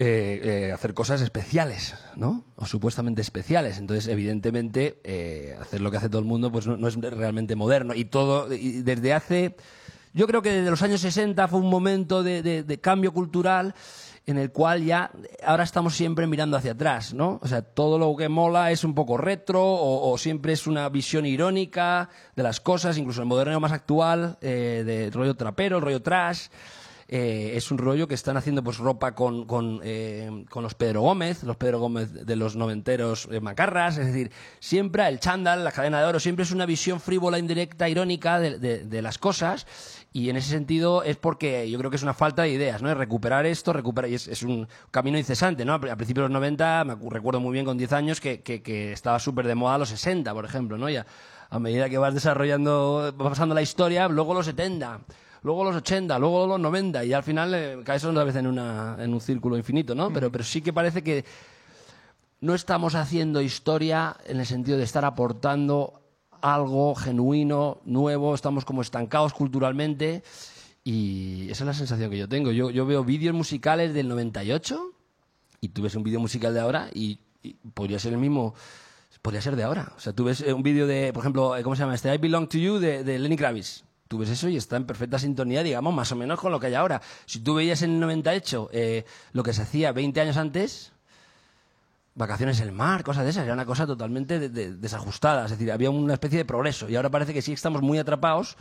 eh, 0.00 0.68
eh, 0.68 0.72
hacer 0.72 0.94
cosas 0.94 1.20
especiales, 1.22 1.96
¿no? 2.14 2.44
O 2.54 2.66
supuestamente 2.66 3.20
especiales. 3.20 3.78
Entonces, 3.78 4.06
evidentemente, 4.06 5.00
eh, 5.02 5.56
hacer 5.60 5.80
lo 5.80 5.90
que 5.90 5.96
hace 5.96 6.08
todo 6.08 6.20
el 6.20 6.24
mundo, 6.24 6.52
pues 6.52 6.68
no, 6.68 6.86
es 6.86 6.94
realmente 6.94 7.56
moderno. 7.56 7.94
Y 7.94 8.04
todo, 8.04 8.52
y 8.54 8.82
desde 8.82 9.12
hace, 9.12 9.56
yo 10.14 10.28
creo 10.28 10.40
que 10.40 10.52
desde 10.52 10.70
los 10.70 10.82
años 10.82 11.00
60 11.00 11.48
fue 11.48 11.58
un 11.58 11.68
momento 11.68 12.22
de, 12.22 12.42
de- 12.62 12.80
cambio 12.80 13.12
cultural 13.12 13.74
en 14.24 14.38
el 14.38 14.52
cual 14.52 14.84
ya 14.84 15.10
ahora 15.44 15.64
estamos 15.64 15.96
siempre 15.96 16.28
mirando 16.28 16.56
hacia 16.56 16.72
atrás, 16.72 17.12
¿no? 17.12 17.40
O 17.42 17.48
sea, 17.48 17.62
todo 17.62 17.98
lo 17.98 18.14
que 18.14 18.28
mola 18.28 18.70
es 18.70 18.84
un 18.84 18.94
poco 18.94 19.16
retro 19.16 19.64
o, 19.64 20.16
siempre 20.16 20.52
es 20.52 20.68
una 20.68 20.88
visión 20.90 21.26
irónica 21.26 22.08
de 22.36 22.44
las 22.44 22.60
cosas, 22.60 22.98
incluso 22.98 23.20
el 23.22 23.26
moderneo 23.26 23.58
más 23.58 23.72
actual, 23.72 24.38
eh, 24.42 24.84
de 24.86 25.10
rollo 25.10 25.34
trapero, 25.34 25.78
el 25.78 25.82
rollo 25.82 26.02
trash. 26.02 26.48
Eh, 27.10 27.52
es 27.56 27.70
un 27.70 27.78
rollo 27.78 28.06
que 28.06 28.12
están 28.14 28.36
haciendo 28.36 28.62
pues 28.62 28.76
ropa 28.76 29.14
con, 29.14 29.46
con, 29.46 29.80
eh, 29.82 30.44
con 30.50 30.62
los 30.62 30.74
Pedro 30.74 31.00
Gómez, 31.00 31.42
los 31.42 31.56
Pedro 31.56 31.78
Gómez 31.80 32.12
de 32.12 32.36
los 32.36 32.54
noventeros 32.54 33.28
eh, 33.32 33.40
macarras, 33.40 33.96
es 33.96 34.08
decir, 34.08 34.30
siempre 34.60 35.08
el 35.08 35.18
chándal, 35.18 35.64
la 35.64 35.72
cadena 35.72 36.00
de 36.00 36.04
oro, 36.06 36.20
siempre 36.20 36.42
es 36.42 36.50
una 36.52 36.66
visión 36.66 37.00
frívola, 37.00 37.38
indirecta, 37.38 37.88
irónica 37.88 38.38
de, 38.38 38.58
de- 38.58 38.84
de 38.84 39.00
las 39.02 39.16
cosas 39.16 39.66
y 40.12 40.28
en 40.28 40.36
ese 40.36 40.50
sentido 40.50 41.02
es 41.02 41.16
porque 41.16 41.70
yo 41.70 41.78
creo 41.78 41.90
que 41.90 41.96
es 41.96 42.02
una 42.02 42.12
falta 42.12 42.42
de 42.42 42.50
ideas, 42.50 42.82
¿no? 42.82 42.90
Es 42.90 42.96
recuperar 42.98 43.46
esto, 43.46 43.72
recuperar, 43.72 44.10
y 44.10 44.14
es, 44.14 44.28
es 44.28 44.42
un 44.42 44.68
camino 44.90 45.16
incesante, 45.16 45.64
¿no? 45.64 45.72
A 45.72 45.80
pri- 45.80 45.88
a 45.90 45.96
principios 45.96 46.24
de 46.24 46.28
los 46.28 46.34
90, 46.34 46.84
me 46.84 46.96
recuerdo 47.08 47.40
muy 47.40 47.54
bien 47.54 47.64
con 47.64 47.78
10 47.78 47.92
años 47.94 48.20
que, 48.20 48.42
que, 48.42 48.60
que 48.62 48.92
estaba 48.92 49.18
súper 49.18 49.46
de 49.46 49.54
moda 49.54 49.78
los 49.78 49.88
60, 49.88 50.34
por 50.34 50.44
ejemplo, 50.44 50.76
¿no? 50.76 50.90
Ya, 50.90 51.06
a 51.48 51.58
medida 51.58 51.88
que 51.88 51.96
vas 51.96 52.12
desarrollando, 52.12 53.14
va 53.18 53.28
pasando 53.30 53.54
la 53.54 53.62
historia, 53.62 54.08
luego 54.08 54.34
los 54.34 54.44
70, 54.44 55.00
luego 55.42 55.64
los 55.64 55.76
80, 55.76 56.18
luego 56.18 56.46
los 56.46 56.60
90, 56.60 57.04
y 57.04 57.12
al 57.12 57.22
final 57.22 57.54
eh, 57.54 57.78
caes 57.84 58.04
otra 58.04 58.24
vez 58.24 58.36
en, 58.36 58.46
una, 58.46 58.96
en 58.98 59.12
un 59.12 59.20
círculo 59.20 59.56
infinito, 59.56 59.94
¿no? 59.94 60.12
Pero, 60.12 60.30
pero 60.30 60.44
sí 60.44 60.60
que 60.62 60.72
parece 60.72 61.02
que 61.02 61.24
no 62.40 62.54
estamos 62.54 62.94
haciendo 62.94 63.40
historia 63.40 64.16
en 64.26 64.40
el 64.40 64.46
sentido 64.46 64.78
de 64.78 64.84
estar 64.84 65.04
aportando 65.04 66.02
algo 66.40 66.94
genuino, 66.94 67.80
nuevo, 67.84 68.34
estamos 68.34 68.64
como 68.64 68.82
estancados 68.82 69.32
culturalmente 69.32 70.22
y 70.84 71.50
esa 71.50 71.64
es 71.64 71.66
la 71.66 71.74
sensación 71.74 72.10
que 72.10 72.18
yo 72.18 72.28
tengo. 72.28 72.52
Yo, 72.52 72.70
yo 72.70 72.86
veo 72.86 73.04
vídeos 73.04 73.34
musicales 73.34 73.92
del 73.92 74.08
98 74.08 74.92
y 75.60 75.68
tú 75.70 75.82
ves 75.82 75.94
un 75.96 76.02
vídeo 76.02 76.20
musical 76.20 76.54
de 76.54 76.60
ahora 76.60 76.88
y, 76.94 77.18
y 77.42 77.54
podría 77.74 77.98
ser 77.98 78.12
el 78.12 78.18
mismo, 78.18 78.54
podría 79.22 79.42
ser 79.42 79.56
de 79.56 79.64
ahora. 79.64 79.92
O 79.96 80.00
sea, 80.00 80.12
tú 80.12 80.24
ves 80.24 80.40
eh, 80.40 80.52
un 80.52 80.62
vídeo 80.62 80.86
de, 80.86 81.12
por 81.12 81.22
ejemplo, 81.22 81.56
eh, 81.56 81.62
¿cómo 81.62 81.74
se 81.74 81.80
llama 81.80 81.94
este? 81.94 82.14
I 82.14 82.18
Belong 82.18 82.48
to 82.48 82.58
You 82.58 82.78
de, 82.78 83.04
de 83.04 83.18
Lenny 83.18 83.36
Kravitz. 83.36 83.84
Tú 84.08 84.18
ves 84.18 84.30
eso 84.30 84.48
y 84.48 84.56
está 84.56 84.76
en 84.76 84.86
perfecta 84.86 85.18
sintonía, 85.18 85.62
digamos, 85.62 85.94
más 85.94 86.10
o 86.12 86.16
menos 86.16 86.40
con 86.40 86.50
lo 86.50 86.58
que 86.58 86.66
hay 86.68 86.74
ahora. 86.74 87.00
Si 87.26 87.40
tú 87.40 87.54
veías 87.54 87.82
en 87.82 87.92
el 87.92 88.00
98 88.00 88.70
eh, 88.72 89.04
lo 89.32 89.42
que 89.42 89.52
se 89.52 89.62
hacía 89.62 89.92
20 89.92 90.20
años 90.20 90.36
antes, 90.38 90.92
vacaciones 92.14 92.58
en 92.60 92.66
el 92.68 92.72
mar, 92.72 93.04
cosas 93.04 93.22
de 93.24 93.30
esas, 93.30 93.44
era 93.44 93.52
una 93.54 93.64
cosa 93.64 93.86
totalmente 93.86 94.40
de- 94.40 94.48
de- 94.48 94.74
desajustada, 94.74 95.44
es 95.44 95.52
decir, 95.52 95.70
había 95.70 95.90
una 95.90 96.14
especie 96.14 96.38
de 96.38 96.44
progreso 96.44 96.88
y 96.88 96.96
ahora 96.96 97.10
parece 97.10 97.32
que 97.32 97.42
sí 97.42 97.52
estamos 97.52 97.80
muy 97.80 97.98
atrapados 97.98 98.56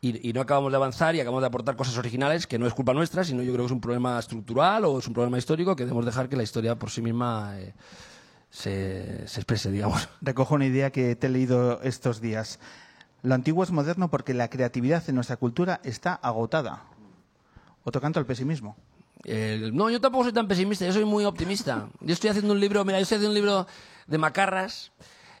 y, 0.00 0.28
y 0.28 0.32
no 0.32 0.40
acabamos 0.40 0.72
de 0.72 0.76
avanzar 0.76 1.14
y 1.14 1.20
acabamos 1.20 1.42
de 1.42 1.46
aportar 1.46 1.76
cosas 1.76 1.96
originales 1.98 2.48
que 2.48 2.58
no 2.58 2.66
es 2.66 2.74
culpa 2.74 2.94
nuestra, 2.94 3.22
sino 3.22 3.42
yo 3.44 3.52
creo 3.52 3.64
que 3.64 3.66
es 3.66 3.72
un 3.72 3.80
problema 3.80 4.18
estructural 4.18 4.84
o 4.86 4.98
es 4.98 5.06
un 5.06 5.14
problema 5.14 5.38
histórico 5.38 5.76
que 5.76 5.84
debemos 5.84 6.04
dejar 6.04 6.28
que 6.28 6.36
la 6.36 6.42
historia 6.42 6.74
por 6.76 6.90
sí 6.90 7.00
misma 7.00 7.52
eh, 7.60 7.74
se, 8.50 9.28
se 9.28 9.38
exprese, 9.40 9.70
digamos. 9.70 10.08
Recojo 10.20 10.56
una 10.56 10.66
idea 10.66 10.90
que 10.90 11.14
te 11.14 11.28
he 11.28 11.30
leído 11.30 11.80
estos 11.82 12.20
días. 12.20 12.58
Lo 13.26 13.34
antiguo 13.34 13.64
es 13.64 13.72
moderno 13.72 14.08
porque 14.08 14.34
la 14.34 14.48
creatividad 14.48 15.02
en 15.08 15.16
nuestra 15.16 15.36
cultura 15.36 15.80
está 15.82 16.14
agotada. 16.14 16.84
Otro 17.82 18.00
canto 18.00 18.20
al 18.20 18.26
pesimismo. 18.26 18.76
No, 19.72 19.90
yo 19.90 20.00
tampoco 20.00 20.22
soy 20.22 20.32
tan 20.32 20.46
pesimista, 20.46 20.86
yo 20.86 20.92
soy 20.92 21.04
muy 21.04 21.24
optimista. 21.24 21.88
Yo 21.98 22.12
estoy 22.12 22.30
haciendo 22.30 22.52
un 22.52 22.60
libro, 22.60 22.84
mira, 22.84 23.00
yo 23.00 23.02
estoy 23.02 23.16
haciendo 23.16 23.32
un 23.32 23.34
libro 23.34 23.66
de 24.06 24.18
macarras 24.18 24.92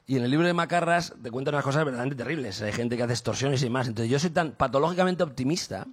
y 0.04 0.16
en 0.16 0.24
el 0.24 0.32
libro 0.32 0.48
de 0.48 0.52
macarras 0.52 1.14
te 1.22 1.30
cuentan 1.30 1.54
unas 1.54 1.64
cosas 1.64 1.84
verdaderamente 1.84 2.20
terribles. 2.20 2.60
Hay 2.60 2.72
gente 2.72 2.96
que 2.96 3.04
hace 3.04 3.12
extorsiones 3.12 3.62
y 3.62 3.70
más. 3.70 3.86
Entonces 3.86 4.10
yo 4.10 4.18
soy 4.18 4.30
tan 4.30 4.50
patológicamente 4.50 5.22
optimista 5.22 5.86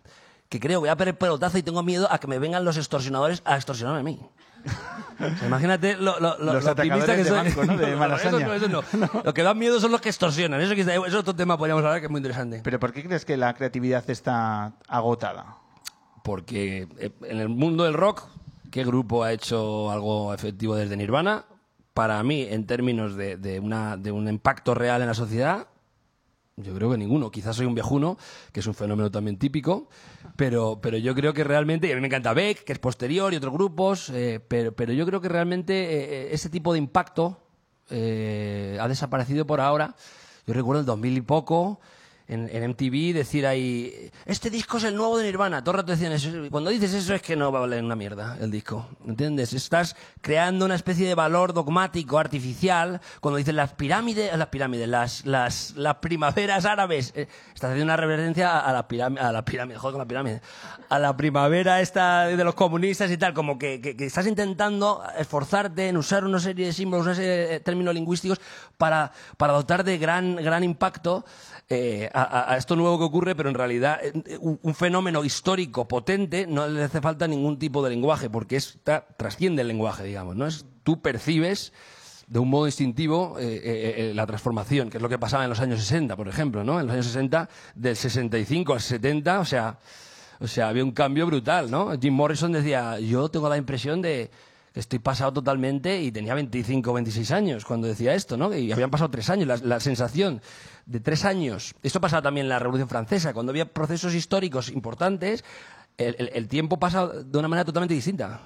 que 0.49 0.59
creo 0.59 0.79
voy 0.79 0.89
a 0.89 0.95
perder 0.95 1.15
pelotazo 1.19 1.59
y 1.59 1.61
tengo 1.61 1.83
miedo 1.83 2.11
a 2.11 2.17
que 2.17 2.25
me 2.25 2.39
vengan 2.39 2.65
los 2.65 2.77
extorsionadores 2.77 3.43
a 3.45 3.55
extorsionarme 3.55 3.99
a 3.99 4.03
mí. 4.03 4.19
O 4.65 5.37
sea, 5.37 5.47
imagínate 5.47 5.95
lo, 5.97 6.19
lo, 6.19 6.37
lo- 6.39 6.53
Los 6.53 6.63
lo 6.65 6.71
optimista 6.71 7.15
que 7.15 7.23
de 7.23 7.29
soy. 7.29 7.37
banco, 7.37 7.65
¿no? 7.65 7.77
De 7.77 7.83
eso 7.89 7.97
Malasaña. 7.97 8.47
no, 8.47 8.53
eso 8.53 8.67
no. 8.69 9.21
Lo 9.23 9.33
que 9.33 9.43
dan 9.43 9.57
miedo 9.57 9.79
son 9.79 9.91
los 9.91 10.01
que 10.01 10.09
extorsionan. 10.09 10.59
Eso, 10.61 10.73
eso 10.73 11.05
es 11.05 11.13
otro 11.13 11.35
tema, 11.35 11.57
podríamos 11.57 11.83
hablar, 11.83 11.99
que 11.99 12.05
es 12.07 12.11
muy 12.11 12.19
interesante. 12.19 12.61
¿Pero 12.63 12.79
por 12.79 12.91
qué 12.93 13.03
crees 13.03 13.23
que 13.25 13.37
la 13.37 13.53
creatividad 13.53 14.03
está 14.09 14.73
agotada? 14.87 15.57
Porque 16.23 16.87
eh, 16.99 17.11
en 17.23 17.39
el 17.39 17.49
mundo 17.49 17.83
del 17.83 17.93
rock, 17.93 18.23
¿qué 18.71 18.83
grupo 18.83 19.23
ha 19.23 19.31
hecho 19.31 19.91
algo 19.91 20.33
efectivo 20.33 20.75
desde 20.75 20.97
Nirvana? 20.97 21.45
Para 21.93 22.21
mí, 22.23 22.47
en 22.49 22.65
términos 22.65 23.15
de, 23.15 23.37
de 23.37 23.59
una, 23.59 23.97
de 23.97 24.11
un 24.11 24.27
impacto 24.27 24.73
real 24.73 25.01
en 25.01 25.07
la 25.07 25.13
sociedad, 25.13 25.67
yo 26.57 26.73
creo 26.75 26.91
que 26.91 26.97
ninguno. 26.97 27.31
Quizás 27.31 27.55
soy 27.55 27.65
un 27.65 27.73
viejuno, 27.73 28.17
que 28.51 28.59
es 28.59 28.67
un 28.67 28.73
fenómeno 28.73 29.09
también 29.09 29.37
típico, 29.37 29.89
pero, 30.35 30.79
pero 30.81 30.97
yo 30.97 31.15
creo 31.15 31.33
que 31.33 31.43
realmente, 31.43 31.87
y 31.87 31.91
a 31.91 31.95
mí 31.95 32.01
me 32.01 32.07
encanta 32.07 32.33
Beck, 32.33 32.63
que 32.63 32.73
es 32.73 32.79
posterior, 32.79 33.33
y 33.33 33.37
otros 33.37 33.53
grupos, 33.53 34.09
eh, 34.09 34.39
pero, 34.47 34.71
pero 34.73 34.93
yo 34.93 35.05
creo 35.05 35.21
que 35.21 35.29
realmente 35.29 35.73
eh, 35.73 36.33
ese 36.33 36.49
tipo 36.49 36.73
de 36.73 36.79
impacto 36.79 37.39
eh, 37.89 38.77
ha 38.79 38.87
desaparecido 38.87 39.45
por 39.45 39.61
ahora. 39.61 39.95
Yo 40.45 40.53
recuerdo 40.53 40.81
el 40.81 40.85
2000 40.85 41.17
y 41.17 41.21
poco, 41.21 41.79
en, 42.27 42.49
en 42.53 42.69
MTV, 42.71 43.13
decir 43.13 43.45
ahí, 43.45 44.09
este 44.25 44.49
disco 44.49 44.77
es 44.77 44.85
el 44.85 44.95
nuevo 44.95 45.17
de 45.17 45.25
Nirvana. 45.25 45.61
Todo 45.63 45.71
el 45.75 45.77
rato 45.81 45.91
decían 45.91 46.11
eso. 46.13 46.29
Cuando 46.49 46.69
dices 46.69 46.93
eso 46.93 47.13
es 47.13 47.21
que 47.21 47.35
no 47.35 47.51
va 47.51 47.59
a 47.59 47.61
valer 47.61 47.83
una 47.83 47.95
mierda 47.95 48.37
el 48.39 48.49
disco. 48.49 48.87
¿Entiendes? 49.05 49.53
Estás 49.53 49.95
creando 50.21 50.65
una 50.65 50.75
especie 50.75 51.07
de 51.07 51.15
valor 51.15 51.53
dogmático, 51.53 52.17
artificial. 52.19 53.01
Cuando 53.19 53.37
dices 53.37 53.53
las 53.53 53.73
pirámides, 53.73 54.35
las 54.37 54.47
pirámides, 54.47 54.87
las, 54.87 55.25
las, 55.25 55.73
las 55.75 55.95
primaveras 55.95 56.65
árabes. 56.65 57.11
eh, 57.15 57.27
estás 57.53 57.71
haciendo 57.71 57.85
una 57.85 57.97
reverencia 57.97 58.59
a 58.59 58.71
la 58.71 58.87
pirámide, 58.87 59.21
a 59.21 59.31
la 59.31 59.43
pirámide, 59.43 59.77
joder 59.77 59.93
con 59.93 59.99
la 59.99 60.07
pirámide. 60.07 60.41
A 60.89 60.99
la 60.99 61.17
primavera 61.17 61.81
esta 61.81 62.25
de 62.27 62.43
los 62.43 62.55
comunistas 62.55 63.11
y 63.11 63.17
tal. 63.17 63.33
Como 63.33 63.59
que, 63.59 63.81
que- 63.81 63.97
que 63.97 64.05
estás 64.05 64.27
intentando 64.27 65.03
esforzarte 65.17 65.87
en 65.89 65.97
usar 65.97 66.23
una 66.25 66.39
serie 66.39 66.67
de 66.67 66.73
símbolos, 66.73 67.05
una 67.05 67.15
serie 67.15 67.47
de 67.47 67.59
términos 67.59 67.93
lingüísticos 67.93 68.39
para, 68.77 69.11
para 69.37 69.53
dotar 69.53 69.83
de 69.83 69.97
gran, 69.97 70.35
gran 70.37 70.63
impacto 70.63 71.25
eh, 71.69 72.09
a, 72.13 72.55
esto 72.57 72.75
nuevo 72.75 72.99
que 72.99 73.05
ocurre, 73.05 73.35
pero 73.35 73.49
en 73.49 73.55
realidad 73.55 73.99
eh, 74.03 74.37
un, 74.39 74.75
fenómeno 74.75 75.25
histórico 75.25 75.87
potente 75.87 76.45
no 76.47 76.67
le 76.67 76.83
hace 76.83 77.01
falta 77.01 77.27
ningún 77.27 77.57
tipo 77.57 77.83
de 77.83 77.89
lenguaje, 77.89 78.29
porque 78.29 78.55
está, 78.55 79.05
trasciende 79.17 79.63
el 79.63 79.67
lenguaje, 79.67 80.03
digamos, 80.03 80.35
¿no? 80.35 80.45
Es, 80.45 80.65
tú 80.83 81.01
percibes 81.01 81.73
de 82.27 82.39
un 82.39 82.49
modo 82.49 82.67
instintivo 82.67 83.37
eh, 83.39 83.61
eh, 83.63 84.11
la 84.13 84.25
transformación, 84.25 84.89
que 84.89 84.97
es 84.97 85.03
lo 85.03 85.09
que 85.09 85.19
pasaba 85.19 85.43
en 85.43 85.49
los 85.49 85.59
años 85.59 85.79
60, 85.81 86.15
por 86.15 86.27
ejemplo, 86.27 86.63
¿no? 86.63 86.79
En 86.79 86.85
los 86.85 86.93
años 86.93 87.07
60, 87.07 87.49
del 87.75 87.95
65 87.95 88.73
al 88.73 88.81
70, 88.81 89.39
o 89.39 89.45
sea, 89.45 89.79
o 90.39 90.47
sea, 90.47 90.69
había 90.69 90.83
un 90.83 90.91
cambio 90.91 91.25
brutal, 91.25 91.71
¿no? 91.71 91.91
Jim 91.99 92.13
Morrison 92.13 92.51
decía, 92.51 92.99
yo 92.99 93.29
tengo 93.29 93.49
la 93.49 93.57
impresión 93.57 94.01
de 94.01 94.29
estoy 94.73 94.99
pasado 94.99 95.33
totalmente 95.33 96.01
y 96.01 96.11
tenía 96.11 96.33
25 96.33 96.89
o 96.91 96.93
26 96.93 97.31
años 97.31 97.65
cuando 97.65 97.87
decía 97.87 98.13
esto, 98.15 98.37
¿no? 98.37 98.53
Y 98.55 98.71
habían 98.71 98.89
pasado 98.89 99.09
tres 99.11 99.29
años, 99.29 99.47
la, 99.47 99.57
la 99.57 99.79
sensación 99.79 100.41
de 100.85 100.99
tres 100.99 101.25
años. 101.25 101.75
Esto 101.83 102.01
pasaba 102.01 102.21
también 102.21 102.45
en 102.45 102.49
la 102.49 102.59
Revolución 102.59 102.89
Francesa, 102.89 103.33
cuando 103.33 103.51
había 103.51 103.65
procesos 103.71 104.13
históricos 104.15 104.69
importantes, 104.69 105.43
el, 105.97 106.15
el- 106.17 106.31
el 106.33 106.47
tiempo 106.47 106.79
pasa 106.79 107.07
de 107.07 107.37
una 107.37 107.47
manera 107.47 107.65
totalmente 107.65 107.93
distinta. 107.93 108.41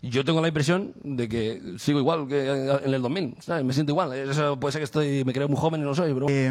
Y 0.00 0.08
yo 0.08 0.24
tengo 0.24 0.40
la 0.40 0.48
impresión 0.48 0.92
de 1.04 1.28
que 1.28 1.74
sigo 1.78 2.00
igual 2.00 2.26
que 2.26 2.48
en 2.84 2.92
el 2.92 3.00
2000, 3.00 3.36
¿sabes? 3.38 3.62
Me 3.64 3.72
siento 3.72 3.92
igual. 3.92 4.12
Eso 4.12 4.58
puede 4.58 4.72
ser 4.72 4.80
que 4.80 4.84
estoy, 4.84 5.24
me 5.24 5.32
creo 5.32 5.46
muy 5.48 5.56
joven 5.56 5.80
y 5.80 5.84
no 5.84 5.90
lo 5.90 5.94
soy, 5.94 6.12
pero... 6.12 6.26
Eh, 6.28 6.50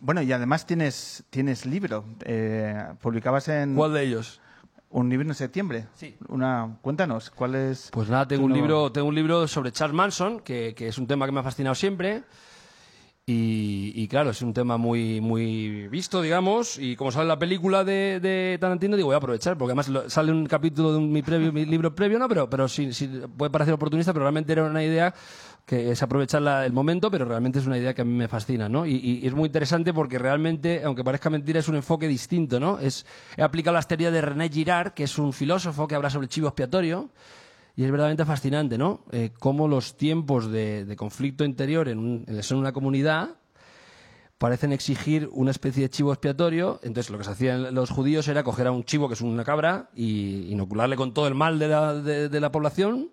bueno, 0.00 0.22
y 0.22 0.30
además 0.32 0.64
tienes, 0.64 1.24
tienes 1.30 1.66
libro. 1.66 2.04
Eh, 2.24 2.80
publicabas 3.02 3.48
en 3.48 3.74
¿Cuál 3.74 3.94
de 3.94 4.04
ellos? 4.04 4.40
Un 4.94 5.08
libro 5.10 5.26
en 5.28 5.34
septiembre. 5.34 5.86
Sí. 5.94 6.16
Una, 6.28 6.76
cuéntanos, 6.80 7.30
¿cuál 7.30 7.54
es? 7.56 7.90
Pues 7.92 8.08
nada, 8.08 8.26
tengo 8.28 8.44
un 8.44 8.50
nuevo- 8.52 8.64
libro, 8.66 8.92
tengo 8.92 9.08
un 9.08 9.14
libro 9.14 9.46
sobre 9.48 9.72
Charles 9.72 9.94
Manson, 9.94 10.40
que, 10.40 10.72
que 10.76 10.88
es 10.88 10.98
un 10.98 11.06
tema 11.06 11.26
que 11.26 11.32
me 11.32 11.40
ha 11.40 11.42
fascinado 11.42 11.74
siempre. 11.74 12.22
Y, 13.26 13.92
y 13.94 14.06
claro, 14.06 14.30
es 14.30 14.42
un 14.42 14.52
tema 14.52 14.76
muy, 14.76 15.18
muy 15.22 15.88
visto, 15.88 16.20
digamos. 16.20 16.78
Y 16.78 16.94
como 16.94 17.10
sale 17.10 17.26
la 17.26 17.38
película 17.38 17.82
de, 17.82 18.20
de 18.20 18.58
Tarantino, 18.60 18.96
digo, 18.96 19.06
voy 19.06 19.14
a 19.14 19.16
aprovechar, 19.16 19.56
porque 19.56 19.72
además 19.72 20.12
sale 20.12 20.30
un 20.30 20.44
capítulo 20.44 20.92
de 20.92 20.98
un- 20.98 21.10
mi, 21.10 21.22
previo, 21.22 21.50
mi 21.50 21.64
libro 21.64 21.94
previo, 21.94 22.18
¿no? 22.18 22.28
Pero, 22.28 22.50
pero 22.50 22.68
sí, 22.68 22.92
sí, 22.92 23.08
puede 23.34 23.50
parecer 23.50 23.72
oportunista, 23.72 24.12
pero 24.12 24.24
realmente 24.26 24.52
era 24.52 24.64
una 24.64 24.84
idea 24.84 25.14
que 25.64 25.90
es 25.90 26.02
aprovechar 26.02 26.42
la- 26.42 26.66
el 26.66 26.74
momento, 26.74 27.10
pero 27.10 27.24
realmente 27.24 27.60
es 27.60 27.66
una 27.66 27.78
idea 27.78 27.94
que 27.94 28.02
a 28.02 28.04
mí 28.04 28.12
me 28.12 28.28
fascina, 28.28 28.68
¿no? 28.68 28.84
Y, 28.84 28.96
y- 28.96 29.26
es 29.26 29.32
muy 29.32 29.46
interesante 29.46 29.94
porque 29.94 30.18
realmente, 30.18 30.82
aunque 30.84 31.02
parezca 31.02 31.30
mentira, 31.30 31.60
es 31.60 31.68
un 31.68 31.76
enfoque 31.76 32.06
distinto, 32.06 32.60
¿no? 32.60 32.78
Es, 32.78 33.06
he 33.38 33.42
aplicado 33.42 33.72
las 33.72 33.88
teorías 33.88 34.12
de 34.12 34.20
René 34.20 34.50
Girard, 34.50 34.92
que 34.92 35.04
es 35.04 35.18
un 35.18 35.32
filósofo 35.32 35.88
que 35.88 35.94
habla 35.94 36.10
sobre 36.10 36.26
el 36.26 36.28
chivo 36.28 36.48
expiatorio, 36.48 37.08
y 37.76 37.82
es 37.84 37.90
verdaderamente 37.90 38.24
fascinante, 38.24 38.78
¿no? 38.78 39.04
Eh, 39.10 39.30
cómo 39.38 39.66
los 39.68 39.96
tiempos 39.96 40.50
de, 40.50 40.84
de 40.84 40.96
conflicto 40.96 41.44
interior 41.44 41.88
en, 41.88 41.98
un- 41.98 42.26
una 42.52 42.72
comunidad 42.72 43.30
parecen 44.38 44.72
exigir 44.72 45.28
una 45.32 45.50
especie 45.50 45.82
de 45.84 45.90
chivo 45.90 46.12
expiatorio. 46.12 46.78
Entonces, 46.82 47.10
lo 47.10 47.18
que 47.18 47.24
se 47.24 47.30
hacían 47.30 47.74
los 47.74 47.90
judíos 47.90 48.28
era 48.28 48.42
coger 48.44 48.66
a 48.66 48.72
un 48.72 48.84
chivo, 48.84 49.08
que 49.08 49.14
es 49.14 49.20
una 49.20 49.44
cabra, 49.44 49.88
y 49.94 50.46
inocularle 50.52 50.96
con 50.96 51.14
todo 51.14 51.26
el 51.28 51.34
mal 51.34 51.58
de 51.58 51.68
la, 51.68 51.94
de- 51.94 52.40
la 52.40 52.52
población 52.52 53.10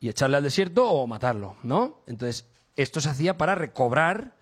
y 0.00 0.08
echarle 0.08 0.36
al 0.36 0.42
desierto 0.42 0.88
o 0.88 1.06
matarlo, 1.06 1.56
¿no? 1.62 2.00
Entonces, 2.06 2.46
esto 2.76 3.00
se 3.00 3.10
hacía 3.10 3.36
para 3.36 3.54
recobrar 3.54 4.34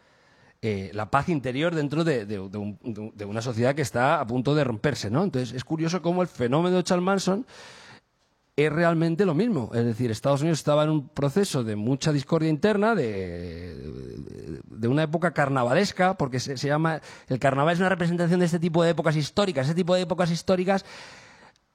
eh, 0.63 0.91
la 0.95 1.11
paz 1.11 1.29
interior 1.29 1.75
dentro 1.75 2.05
de, 2.05 2.27
de 2.27 2.39
un- 2.39 2.79
de 3.15 3.25
una 3.25 3.43
sociedad 3.43 3.75
que 3.75 3.83
está 3.83 4.21
a 4.21 4.27
punto 4.27 4.55
de 4.55 4.63
romperse, 4.65 5.11
¿no? 5.11 5.25
Entonces, 5.25 5.53
es 5.55 5.65
curioso 5.65 6.01
cómo 6.01 6.23
el 6.23 6.29
fenómeno 6.29 6.77
de 6.77 6.85
Charles 6.85 7.05
Manson 7.05 7.47
es 8.57 8.73
realmente 8.73 9.25
lo 9.25 9.35
mismo. 9.35 9.71
Es 9.75 9.85
decir, 9.85 10.11
Estados 10.11 10.41
Unidos 10.41 10.59
estaba 10.59 10.85
en 10.85 10.91
un 10.91 11.09
proceso 11.09 11.65
de 11.65 11.77
mucha 11.77 12.13
discordia 12.13 12.49
interna, 12.49 12.95
de, 12.95 14.61
de 14.65 14.89
una 14.89 15.05
época 15.05 15.33
carnavalesca, 15.33 16.15
porque 16.15 16.41
se, 16.41 16.57
llama. 16.57 17.01
El 17.29 17.39
carnaval 17.39 17.75
es 17.75 17.81
una 17.81 17.89
representación 17.89 18.41
de 18.41 18.47
este 18.47 18.59
tipo 18.59 18.83
de 18.83 18.91
épocas 18.91 19.17
históricas. 19.17 19.67
Este 19.67 19.77
tipo 19.77 19.95
de 19.95 20.03
épocas 20.03 20.31
históricas 20.31 20.85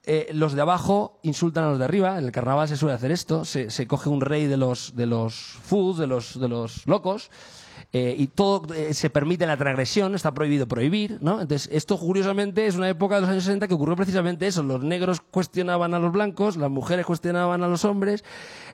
eh, 0.04 0.28
los 0.32 0.52
de 0.52 0.62
abajo 0.62 1.18
insultan 1.22 1.64
a 1.64 1.70
los 1.70 1.78
de 1.78 1.84
arriba. 1.84 2.18
En 2.18 2.24
el 2.24 2.32
carnaval 2.32 2.68
se 2.68 2.76
suele 2.76 2.94
hacer 2.94 3.10
esto. 3.10 3.44
Se, 3.44 3.70
se 3.70 3.86
coge 3.86 4.08
un 4.08 4.20
rey 4.20 4.46
de 4.46 4.56
los, 4.56 4.94
de 4.94 5.06
los 5.06 5.34
fools, 5.34 5.98
de 5.98 6.06
los, 6.06 6.38
de 6.38 6.48
los 6.48 6.86
locos. 6.86 7.30
Eh, 7.98 8.14
y 8.18 8.26
todo 8.26 8.74
eh, 8.74 8.92
se 8.92 9.08
permite 9.08 9.46
la 9.46 9.56
transgresión, 9.56 10.14
está 10.14 10.32
prohibido 10.34 10.66
prohibir, 10.68 11.16
¿no? 11.22 11.40
Entonces, 11.40 11.68
esto 11.72 11.96
curiosamente 11.98 12.66
es 12.66 12.76
una 12.76 12.88
época 12.90 13.14
de 13.14 13.22
los 13.22 13.30
años 13.30 13.44
60 13.44 13.68
que 13.68 13.74
ocurrió 13.74 13.96
precisamente 13.96 14.46
eso. 14.46 14.62
Los 14.62 14.82
negros 14.82 15.22
cuestionaban 15.22 15.94
a 15.94 15.98
los 15.98 16.12
blancos, 16.12 16.56
las 16.58 16.70
mujeres 16.70 17.06
cuestionaban 17.06 17.62
a 17.62 17.68
los 17.68 17.84
hombres, 17.86 18.22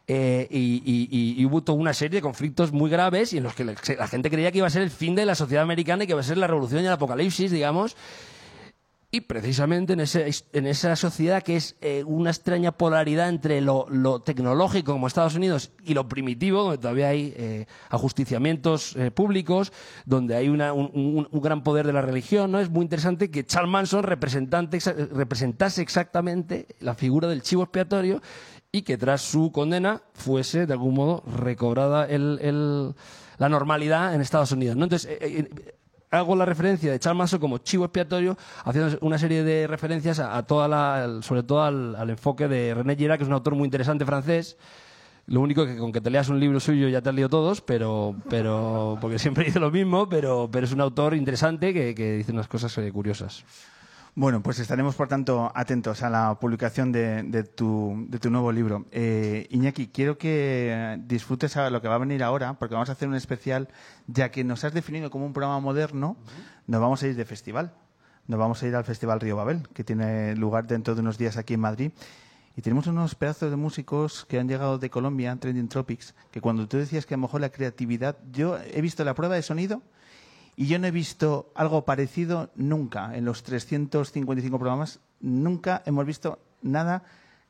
eh, 0.09 0.49
y, 0.51 0.83
y- 0.85 1.41
y- 1.41 1.45
hubo 1.47 1.63
toda 1.63 1.79
una 1.79 1.95
serie 1.95 2.17
de 2.19 2.23
conflictos 2.23 2.73
muy 2.73 2.91
graves 2.91 3.33
y 3.33 3.39
en 3.39 3.45
los 3.45 3.55
que 3.55 3.65
la 3.65 4.09
gente 4.09 4.29
creía 4.31 4.51
que 4.51 4.59
iba 4.59 4.67
a 4.67 4.71
ser 4.71 4.83
el 4.83 4.91
fin 4.91 5.15
de 5.15 5.25
la 5.25 5.37
sociedad 5.37 5.63
americana 5.63 6.03
y 6.03 6.07
que 6.09 6.13
iba 6.15 6.21
a 6.21 6.25
ser 6.25 6.39
la 6.39 6.49
revolución 6.49 6.83
y 6.83 6.87
el 6.87 6.93
apocalipsis, 6.93 7.51
digamos. 7.53 7.97
Y 9.15 9.21
precisamente 9.21 9.93
en, 9.93 10.01
ese- 10.01 10.31
en 10.55 10.67
esa 10.67 10.97
sociedad 10.97 11.43
que 11.43 11.57
es 11.57 11.77
eh, 11.83 12.03
una 12.07 12.31
extraña 12.31 12.73
polaridad 12.73 13.29
entre 13.29 13.61
lo, 13.61 13.85
lo 13.91 14.21
tecnológico 14.23 14.93
como 14.93 15.07
Estados 15.07 15.35
Unidos 15.35 15.71
y 15.85 15.93
lo 15.93 16.09
primitivo, 16.09 16.63
donde 16.63 16.79
todavía 16.79 17.09
hay 17.09 17.35
eh, 17.37 17.67
ajusticiamientos 17.91 18.97
eh, 18.97 19.11
públicos, 19.11 19.71
donde 20.07 20.35
hay 20.35 20.49
una- 20.49 20.73
un, 20.73 21.29
gran 21.31 21.63
poder 21.63 21.87
de 21.87 21.93
la 21.93 22.01
religión, 22.01 22.53
¿no? 22.53 22.59
Es 22.59 22.71
muy 22.71 22.85
interesante 22.85 23.31
que 23.31 23.45
Charles 23.45 23.71
Manson 23.71 24.03
representante, 24.03 24.79
representase 25.13 25.83
exactamente 25.83 26.67
la 26.81 26.95
figura 26.95 27.29
del 27.29 27.43
chivo 27.43 27.65
expiatorio 27.65 28.23
y 28.73 28.81
que 28.81 28.97
tras 28.97 29.21
su 29.21 29.53
condena 29.53 30.01
fuese 30.15 30.65
de 30.65 30.73
algún 30.73 30.95
modo 30.95 31.23
recobrada 31.37 32.07
el- 32.07 32.95
la 33.37 33.49
normalidad 33.51 34.15
en 34.15 34.23
Estados 34.23 34.53
Unidos. 34.53 34.77
¿no? 34.77 34.85
Entonces, 34.85 35.19
hago 36.13 36.37
la 36.37 36.45
referencia 36.45 36.93
de 36.93 37.01
Charles 37.01 37.19
Manson 37.19 37.41
como 37.41 37.59
chivo 37.59 37.85
expiatorio, 37.87 38.37
haciendo 38.65 38.99
una 39.01 39.19
serie 39.19 39.43
de 39.43 39.67
referencias 39.67 40.21
a, 40.21 40.43
toda 40.45 40.69
la, 40.69 41.21
sobre 41.23 41.43
todo 41.43 41.63
al, 41.63 41.97
al 41.97 42.11
enfoque 42.11 42.49
de 42.49 42.75
René 42.75 42.97
Girard, 42.97 43.19
que 43.19 43.25
es 43.25 43.29
un 43.29 43.35
autor 43.35 43.55
muy 43.55 43.65
interesante 43.65 44.05
francés. 44.05 44.57
Lo 45.27 45.41
único 45.41 45.65
que 45.65 45.77
con 45.77 45.93
que 45.93 46.01
te 46.01 46.11
leas 46.11 46.29
un 46.29 46.41
libro 46.41 46.61
suyo 46.61 46.89
ya 46.89 47.01
te 47.01 47.09
has 47.09 47.15
leído 47.15 47.29
todos, 47.29 47.61
pero, 47.61 48.15
pero 48.29 48.99
porque 49.01 49.19
siempre 49.19 49.45
dice 49.45 49.61
lo 49.61 49.71
mismo, 49.71 50.09
pero, 50.09 50.49
pero 50.53 50.67
es 50.67 50.73
un 50.73 50.81
autor 50.81 51.15
interesante 51.15 51.73
que, 51.73 51.95
que 51.95 52.19
dice 52.19 52.33
unas 52.33 52.49
cosas 52.49 52.77
eh, 52.79 52.93
curiosas. 52.93 53.45
Bueno, 54.15 54.43
pues 54.43 54.59
estaremos, 54.59 54.95
por 54.95 55.09
tanto, 55.09 55.51
atentos 55.55 56.03
a 56.03 56.11
la 56.11 56.39
publicación 56.39 56.93
de, 56.93 57.23
de 57.23 57.45
tu, 57.45 58.05
de 58.09 58.19
tu 58.19 58.29
nuevo 58.29 58.53
libro. 58.53 58.85
Eh, 58.91 59.47
Iñaki, 59.49 59.87
quiero 59.87 60.19
que 60.19 60.99
disfrutes 61.07 61.57
a 61.57 61.71
lo 61.71 61.81
que 61.81 61.89
va 61.89 61.95
a 61.95 61.99
venir 61.99 62.23
ahora, 62.23 62.53
porque 62.59 62.75
vamos 62.75 62.91
a 62.91 62.93
hacer 62.93 63.09
un 63.09 63.15
especial, 63.15 63.69
ya 64.07 64.31
que 64.31 64.45
nos 64.45 64.65
has 64.65 64.75
definido 64.75 65.11
como 65.11 65.25
un 65.25 65.33
programa 65.33 65.61
moderno, 65.61 66.19
nos 66.67 66.81
vamos 66.83 67.03
a 67.03 67.07
ir 67.07 67.17
de 67.17 67.25
festival. 67.25 67.73
Nos 68.27 68.39
vamos 68.39 68.63
a 68.63 68.69
ir 68.69 68.77
al 68.77 68.85
Festival 68.85 69.19
Río 69.19 69.35
Babel, 69.37 69.67
que 69.73 69.83
tiene 69.83 70.37
lugar 70.37 70.67
dentro 70.67 70.95
de 70.95 71.01
unos 71.01 71.17
días 71.17 71.39
aquí 71.39 71.55
en 71.55 71.61
Madrid. 71.61 71.93
Y 72.55 72.61
tenemos 72.61 72.87
unos 72.89 73.15
pedazos 73.15 73.51
de 73.51 73.57
músicos 73.57 74.27
que 74.27 74.39
han 74.39 74.47
llegado 74.47 74.77
de 74.77 74.91
Colombia, 74.91 75.35
Trending 75.37 75.69
Tropics, 75.69 76.15
que 76.31 76.43
cuando 76.43 76.69
tú 76.69 76.77
decías 76.77 77.07
que 77.07 77.15
a 77.15 77.17
lo 77.17 77.23
mejor 77.23 77.41
la 77.41 77.49
creatividad, 77.49 78.19
yo 78.31 78.59
he 78.59 78.83
visto 78.83 79.05
la 79.05 79.15
prueba 79.15 79.37
de 79.37 79.43
sonido 79.43 79.81
y 80.57 80.67
yo 80.67 80.79
no 80.79 80.87
he 80.87 80.91
visto 80.91 81.51
algo 81.55 81.85
parecido 81.85 82.51
nunca. 82.57 83.17
En 83.17 83.25
los 83.25 83.43
355 83.43 84.59
programas, 84.59 85.01
nunca 85.21 85.83
hemos 85.87 86.05
visto 86.07 86.39
nada 86.63 87.03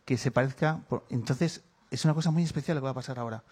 que 0.04 0.16
se 0.16 0.30
parezca. 0.30 0.80
por- 0.88 1.04
Entonces, 1.10 1.62
es 1.90 2.04
una 2.04 2.14
cosa 2.14 2.30
muy 2.30 2.42
especial 2.42 2.76
lo 2.76 2.80
que 2.80 2.84
va 2.86 2.90
a 2.90 2.94
pasar 2.94 3.18
ahora. 3.18 3.42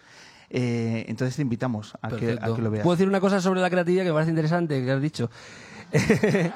Eh, 0.49 1.05
entonces 1.07 1.35
te 1.37 1.41
invitamos 1.43 1.93
a 2.01 2.09
que, 2.09 2.15
a 2.15 2.19
Perfecto. 2.19 2.55
que 2.55 2.61
lo 2.61 2.71
veas. 2.71 2.83
Puedo 2.83 2.95
decir 2.95 3.07
una 3.07 3.21
cosa 3.21 3.39
sobre 3.39 3.61
la 3.61 3.69
creatividad 3.69 4.03
que 4.03 4.09
me 4.09 4.13
parece 4.15 4.31
interesante, 4.31 4.83
que 4.83 4.91
has 4.91 5.01
dicho. 5.01 5.29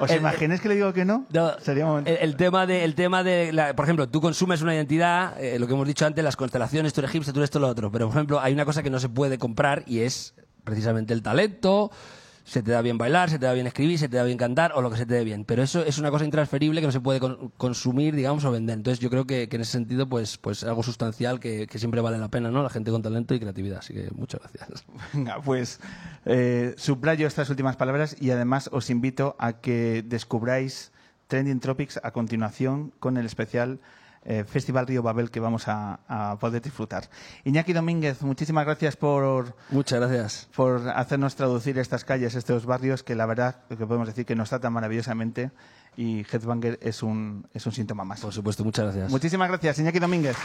¿Os 0.00 0.10
el- 0.10 0.18
imagináis 0.18 0.60
que 0.60 0.68
le 0.68 0.74
digo 0.76 0.92
que 0.92 1.04
no? 1.04 1.26
No, 1.32 1.52
Sería 1.60 1.84
un 1.84 1.90
momento. 1.90 2.10
el, 2.10 2.16
el 2.16 2.36
tema 2.36 2.66
de, 2.66 2.82
el 2.84 2.94
tema 2.94 3.22
de 3.22 3.52
la- 3.52 3.76
por 3.76 3.84
ejemplo, 3.84 4.08
tú 4.08 4.20
consumes 4.20 4.62
una 4.62 4.74
identidad, 4.74 5.40
eh, 5.40 5.58
lo 5.58 5.66
que 5.66 5.74
hemos 5.74 5.86
dicho 5.86 6.06
antes, 6.06 6.24
las 6.24 6.34
constelaciones, 6.36 6.92
tú 6.92 7.00
eres 7.00 7.10
egipcio, 7.10 7.32
tú 7.32 7.38
eres 7.40 7.48
esto, 7.48 7.60
lo 7.60 7.68
otro. 7.68 7.92
Pero, 7.92 8.08
por 8.08 8.16
ejemplo, 8.16 8.40
hay 8.40 8.52
una 8.54 8.64
cosa 8.64 8.82
que 8.82 8.90
no 8.90 8.98
se 8.98 9.08
puede 9.08 9.38
comprar 9.38 9.84
y 9.86 10.00
es 10.00 10.34
precisamente 10.64 11.12
el 11.12 11.22
talento. 11.22 11.90
Se 12.44 12.60
te 12.60 12.72
da 12.72 12.82
bien 12.82 12.98
bailar, 12.98 13.30
se 13.30 13.38
te 13.38 13.46
da 13.46 13.52
bien 13.52 13.68
escribir, 13.68 14.00
se 14.00 14.08
te 14.08 14.16
da 14.16 14.24
bien 14.24 14.36
cantar 14.36 14.72
o 14.74 14.82
lo 14.82 14.90
que 14.90 14.96
se 14.96 15.06
te 15.06 15.14
dé 15.14 15.22
bien. 15.22 15.44
Pero 15.44 15.62
eso 15.62 15.84
es 15.84 15.98
una 15.98 16.10
cosa 16.10 16.24
intransferible 16.24 16.80
que 16.80 16.88
no 16.88 16.92
se 16.92 17.00
puede 17.00 17.20
con- 17.20 17.50
consumir, 17.56 18.16
digamos, 18.16 18.44
o 18.44 18.50
vender. 18.50 18.76
Entonces, 18.78 18.98
yo 18.98 19.10
creo 19.10 19.28
que, 19.28 19.48
en 19.48 19.60
ese 19.60 19.70
sentido, 19.70 20.08
pues, 20.08 20.38
pues 20.38 20.64
algo 20.64 20.82
sustancial 20.82 21.38
que, 21.38 21.68
que 21.68 21.78
siempre 21.78 22.00
vale 22.00 22.18
la 22.18 22.28
pena, 22.30 22.50
¿no? 22.50 22.64
La 22.64 22.68
gente 22.68 22.90
con 22.90 23.00
talento 23.00 23.32
y 23.36 23.38
creatividad. 23.38 23.78
Así 23.78 23.94
que 23.94 24.08
muchas 24.16 24.40
gracias. 24.40 24.84
Venga, 25.12 25.40
pues 25.40 25.78
eh, 26.24 26.74
subrayo 26.76 27.28
estas 27.28 27.48
últimas 27.48 27.76
palabras 27.76 28.16
y 28.18 28.30
además 28.32 28.68
os 28.72 28.90
invito 28.90 29.36
a 29.38 29.60
que 29.60 30.02
descubráis 30.04 30.90
Trending 31.28 31.60
Tropics 31.60 32.00
a 32.02 32.10
continuación 32.10 32.92
con 32.98 33.16
el 33.18 33.24
especial 33.26 33.78
eh, 34.24 34.44
Festival 34.44 34.86
Río 34.86 35.02
Babel 35.02 35.30
que 35.30 35.40
vamos 35.40 35.68
a, 35.68 36.00
a 36.08 36.36
poder 36.38 36.62
disfrutar. 36.62 37.08
Iñaki 37.44 37.72
Domínguez, 37.72 38.22
muchísimas 38.22 38.64
gracias 38.64 38.96
por, 38.96 39.54
Muchas 39.70 40.00
gracias. 40.00 40.48
por 40.54 40.88
hacernos 40.88 41.34
traducir 41.36 41.78
estas 41.78 42.04
calles, 42.04 42.34
estos 42.34 42.66
barrios 42.66 43.02
que 43.02 43.14
la 43.14 43.26
verdad 43.26 43.56
que 43.68 43.86
podemos 43.86 44.06
decir 44.06 44.24
que 44.26 44.34
nos 44.36 44.48
tratan 44.50 44.72
maravillosamente 44.72 45.50
y 45.96 46.24
Headbanger 46.30 46.78
es 46.82 47.02
un, 47.02 47.46
es 47.52 47.66
un 47.66 47.72
síntoma 47.72 48.04
más. 48.04 48.20
Por 48.20 48.32
supuesto, 48.32 48.64
muchas 48.64 48.86
gracias. 48.86 49.10
Muchísimas 49.10 49.48
gracias, 49.48 49.78
Iñaki 49.78 49.98
Domínguez. 49.98 50.36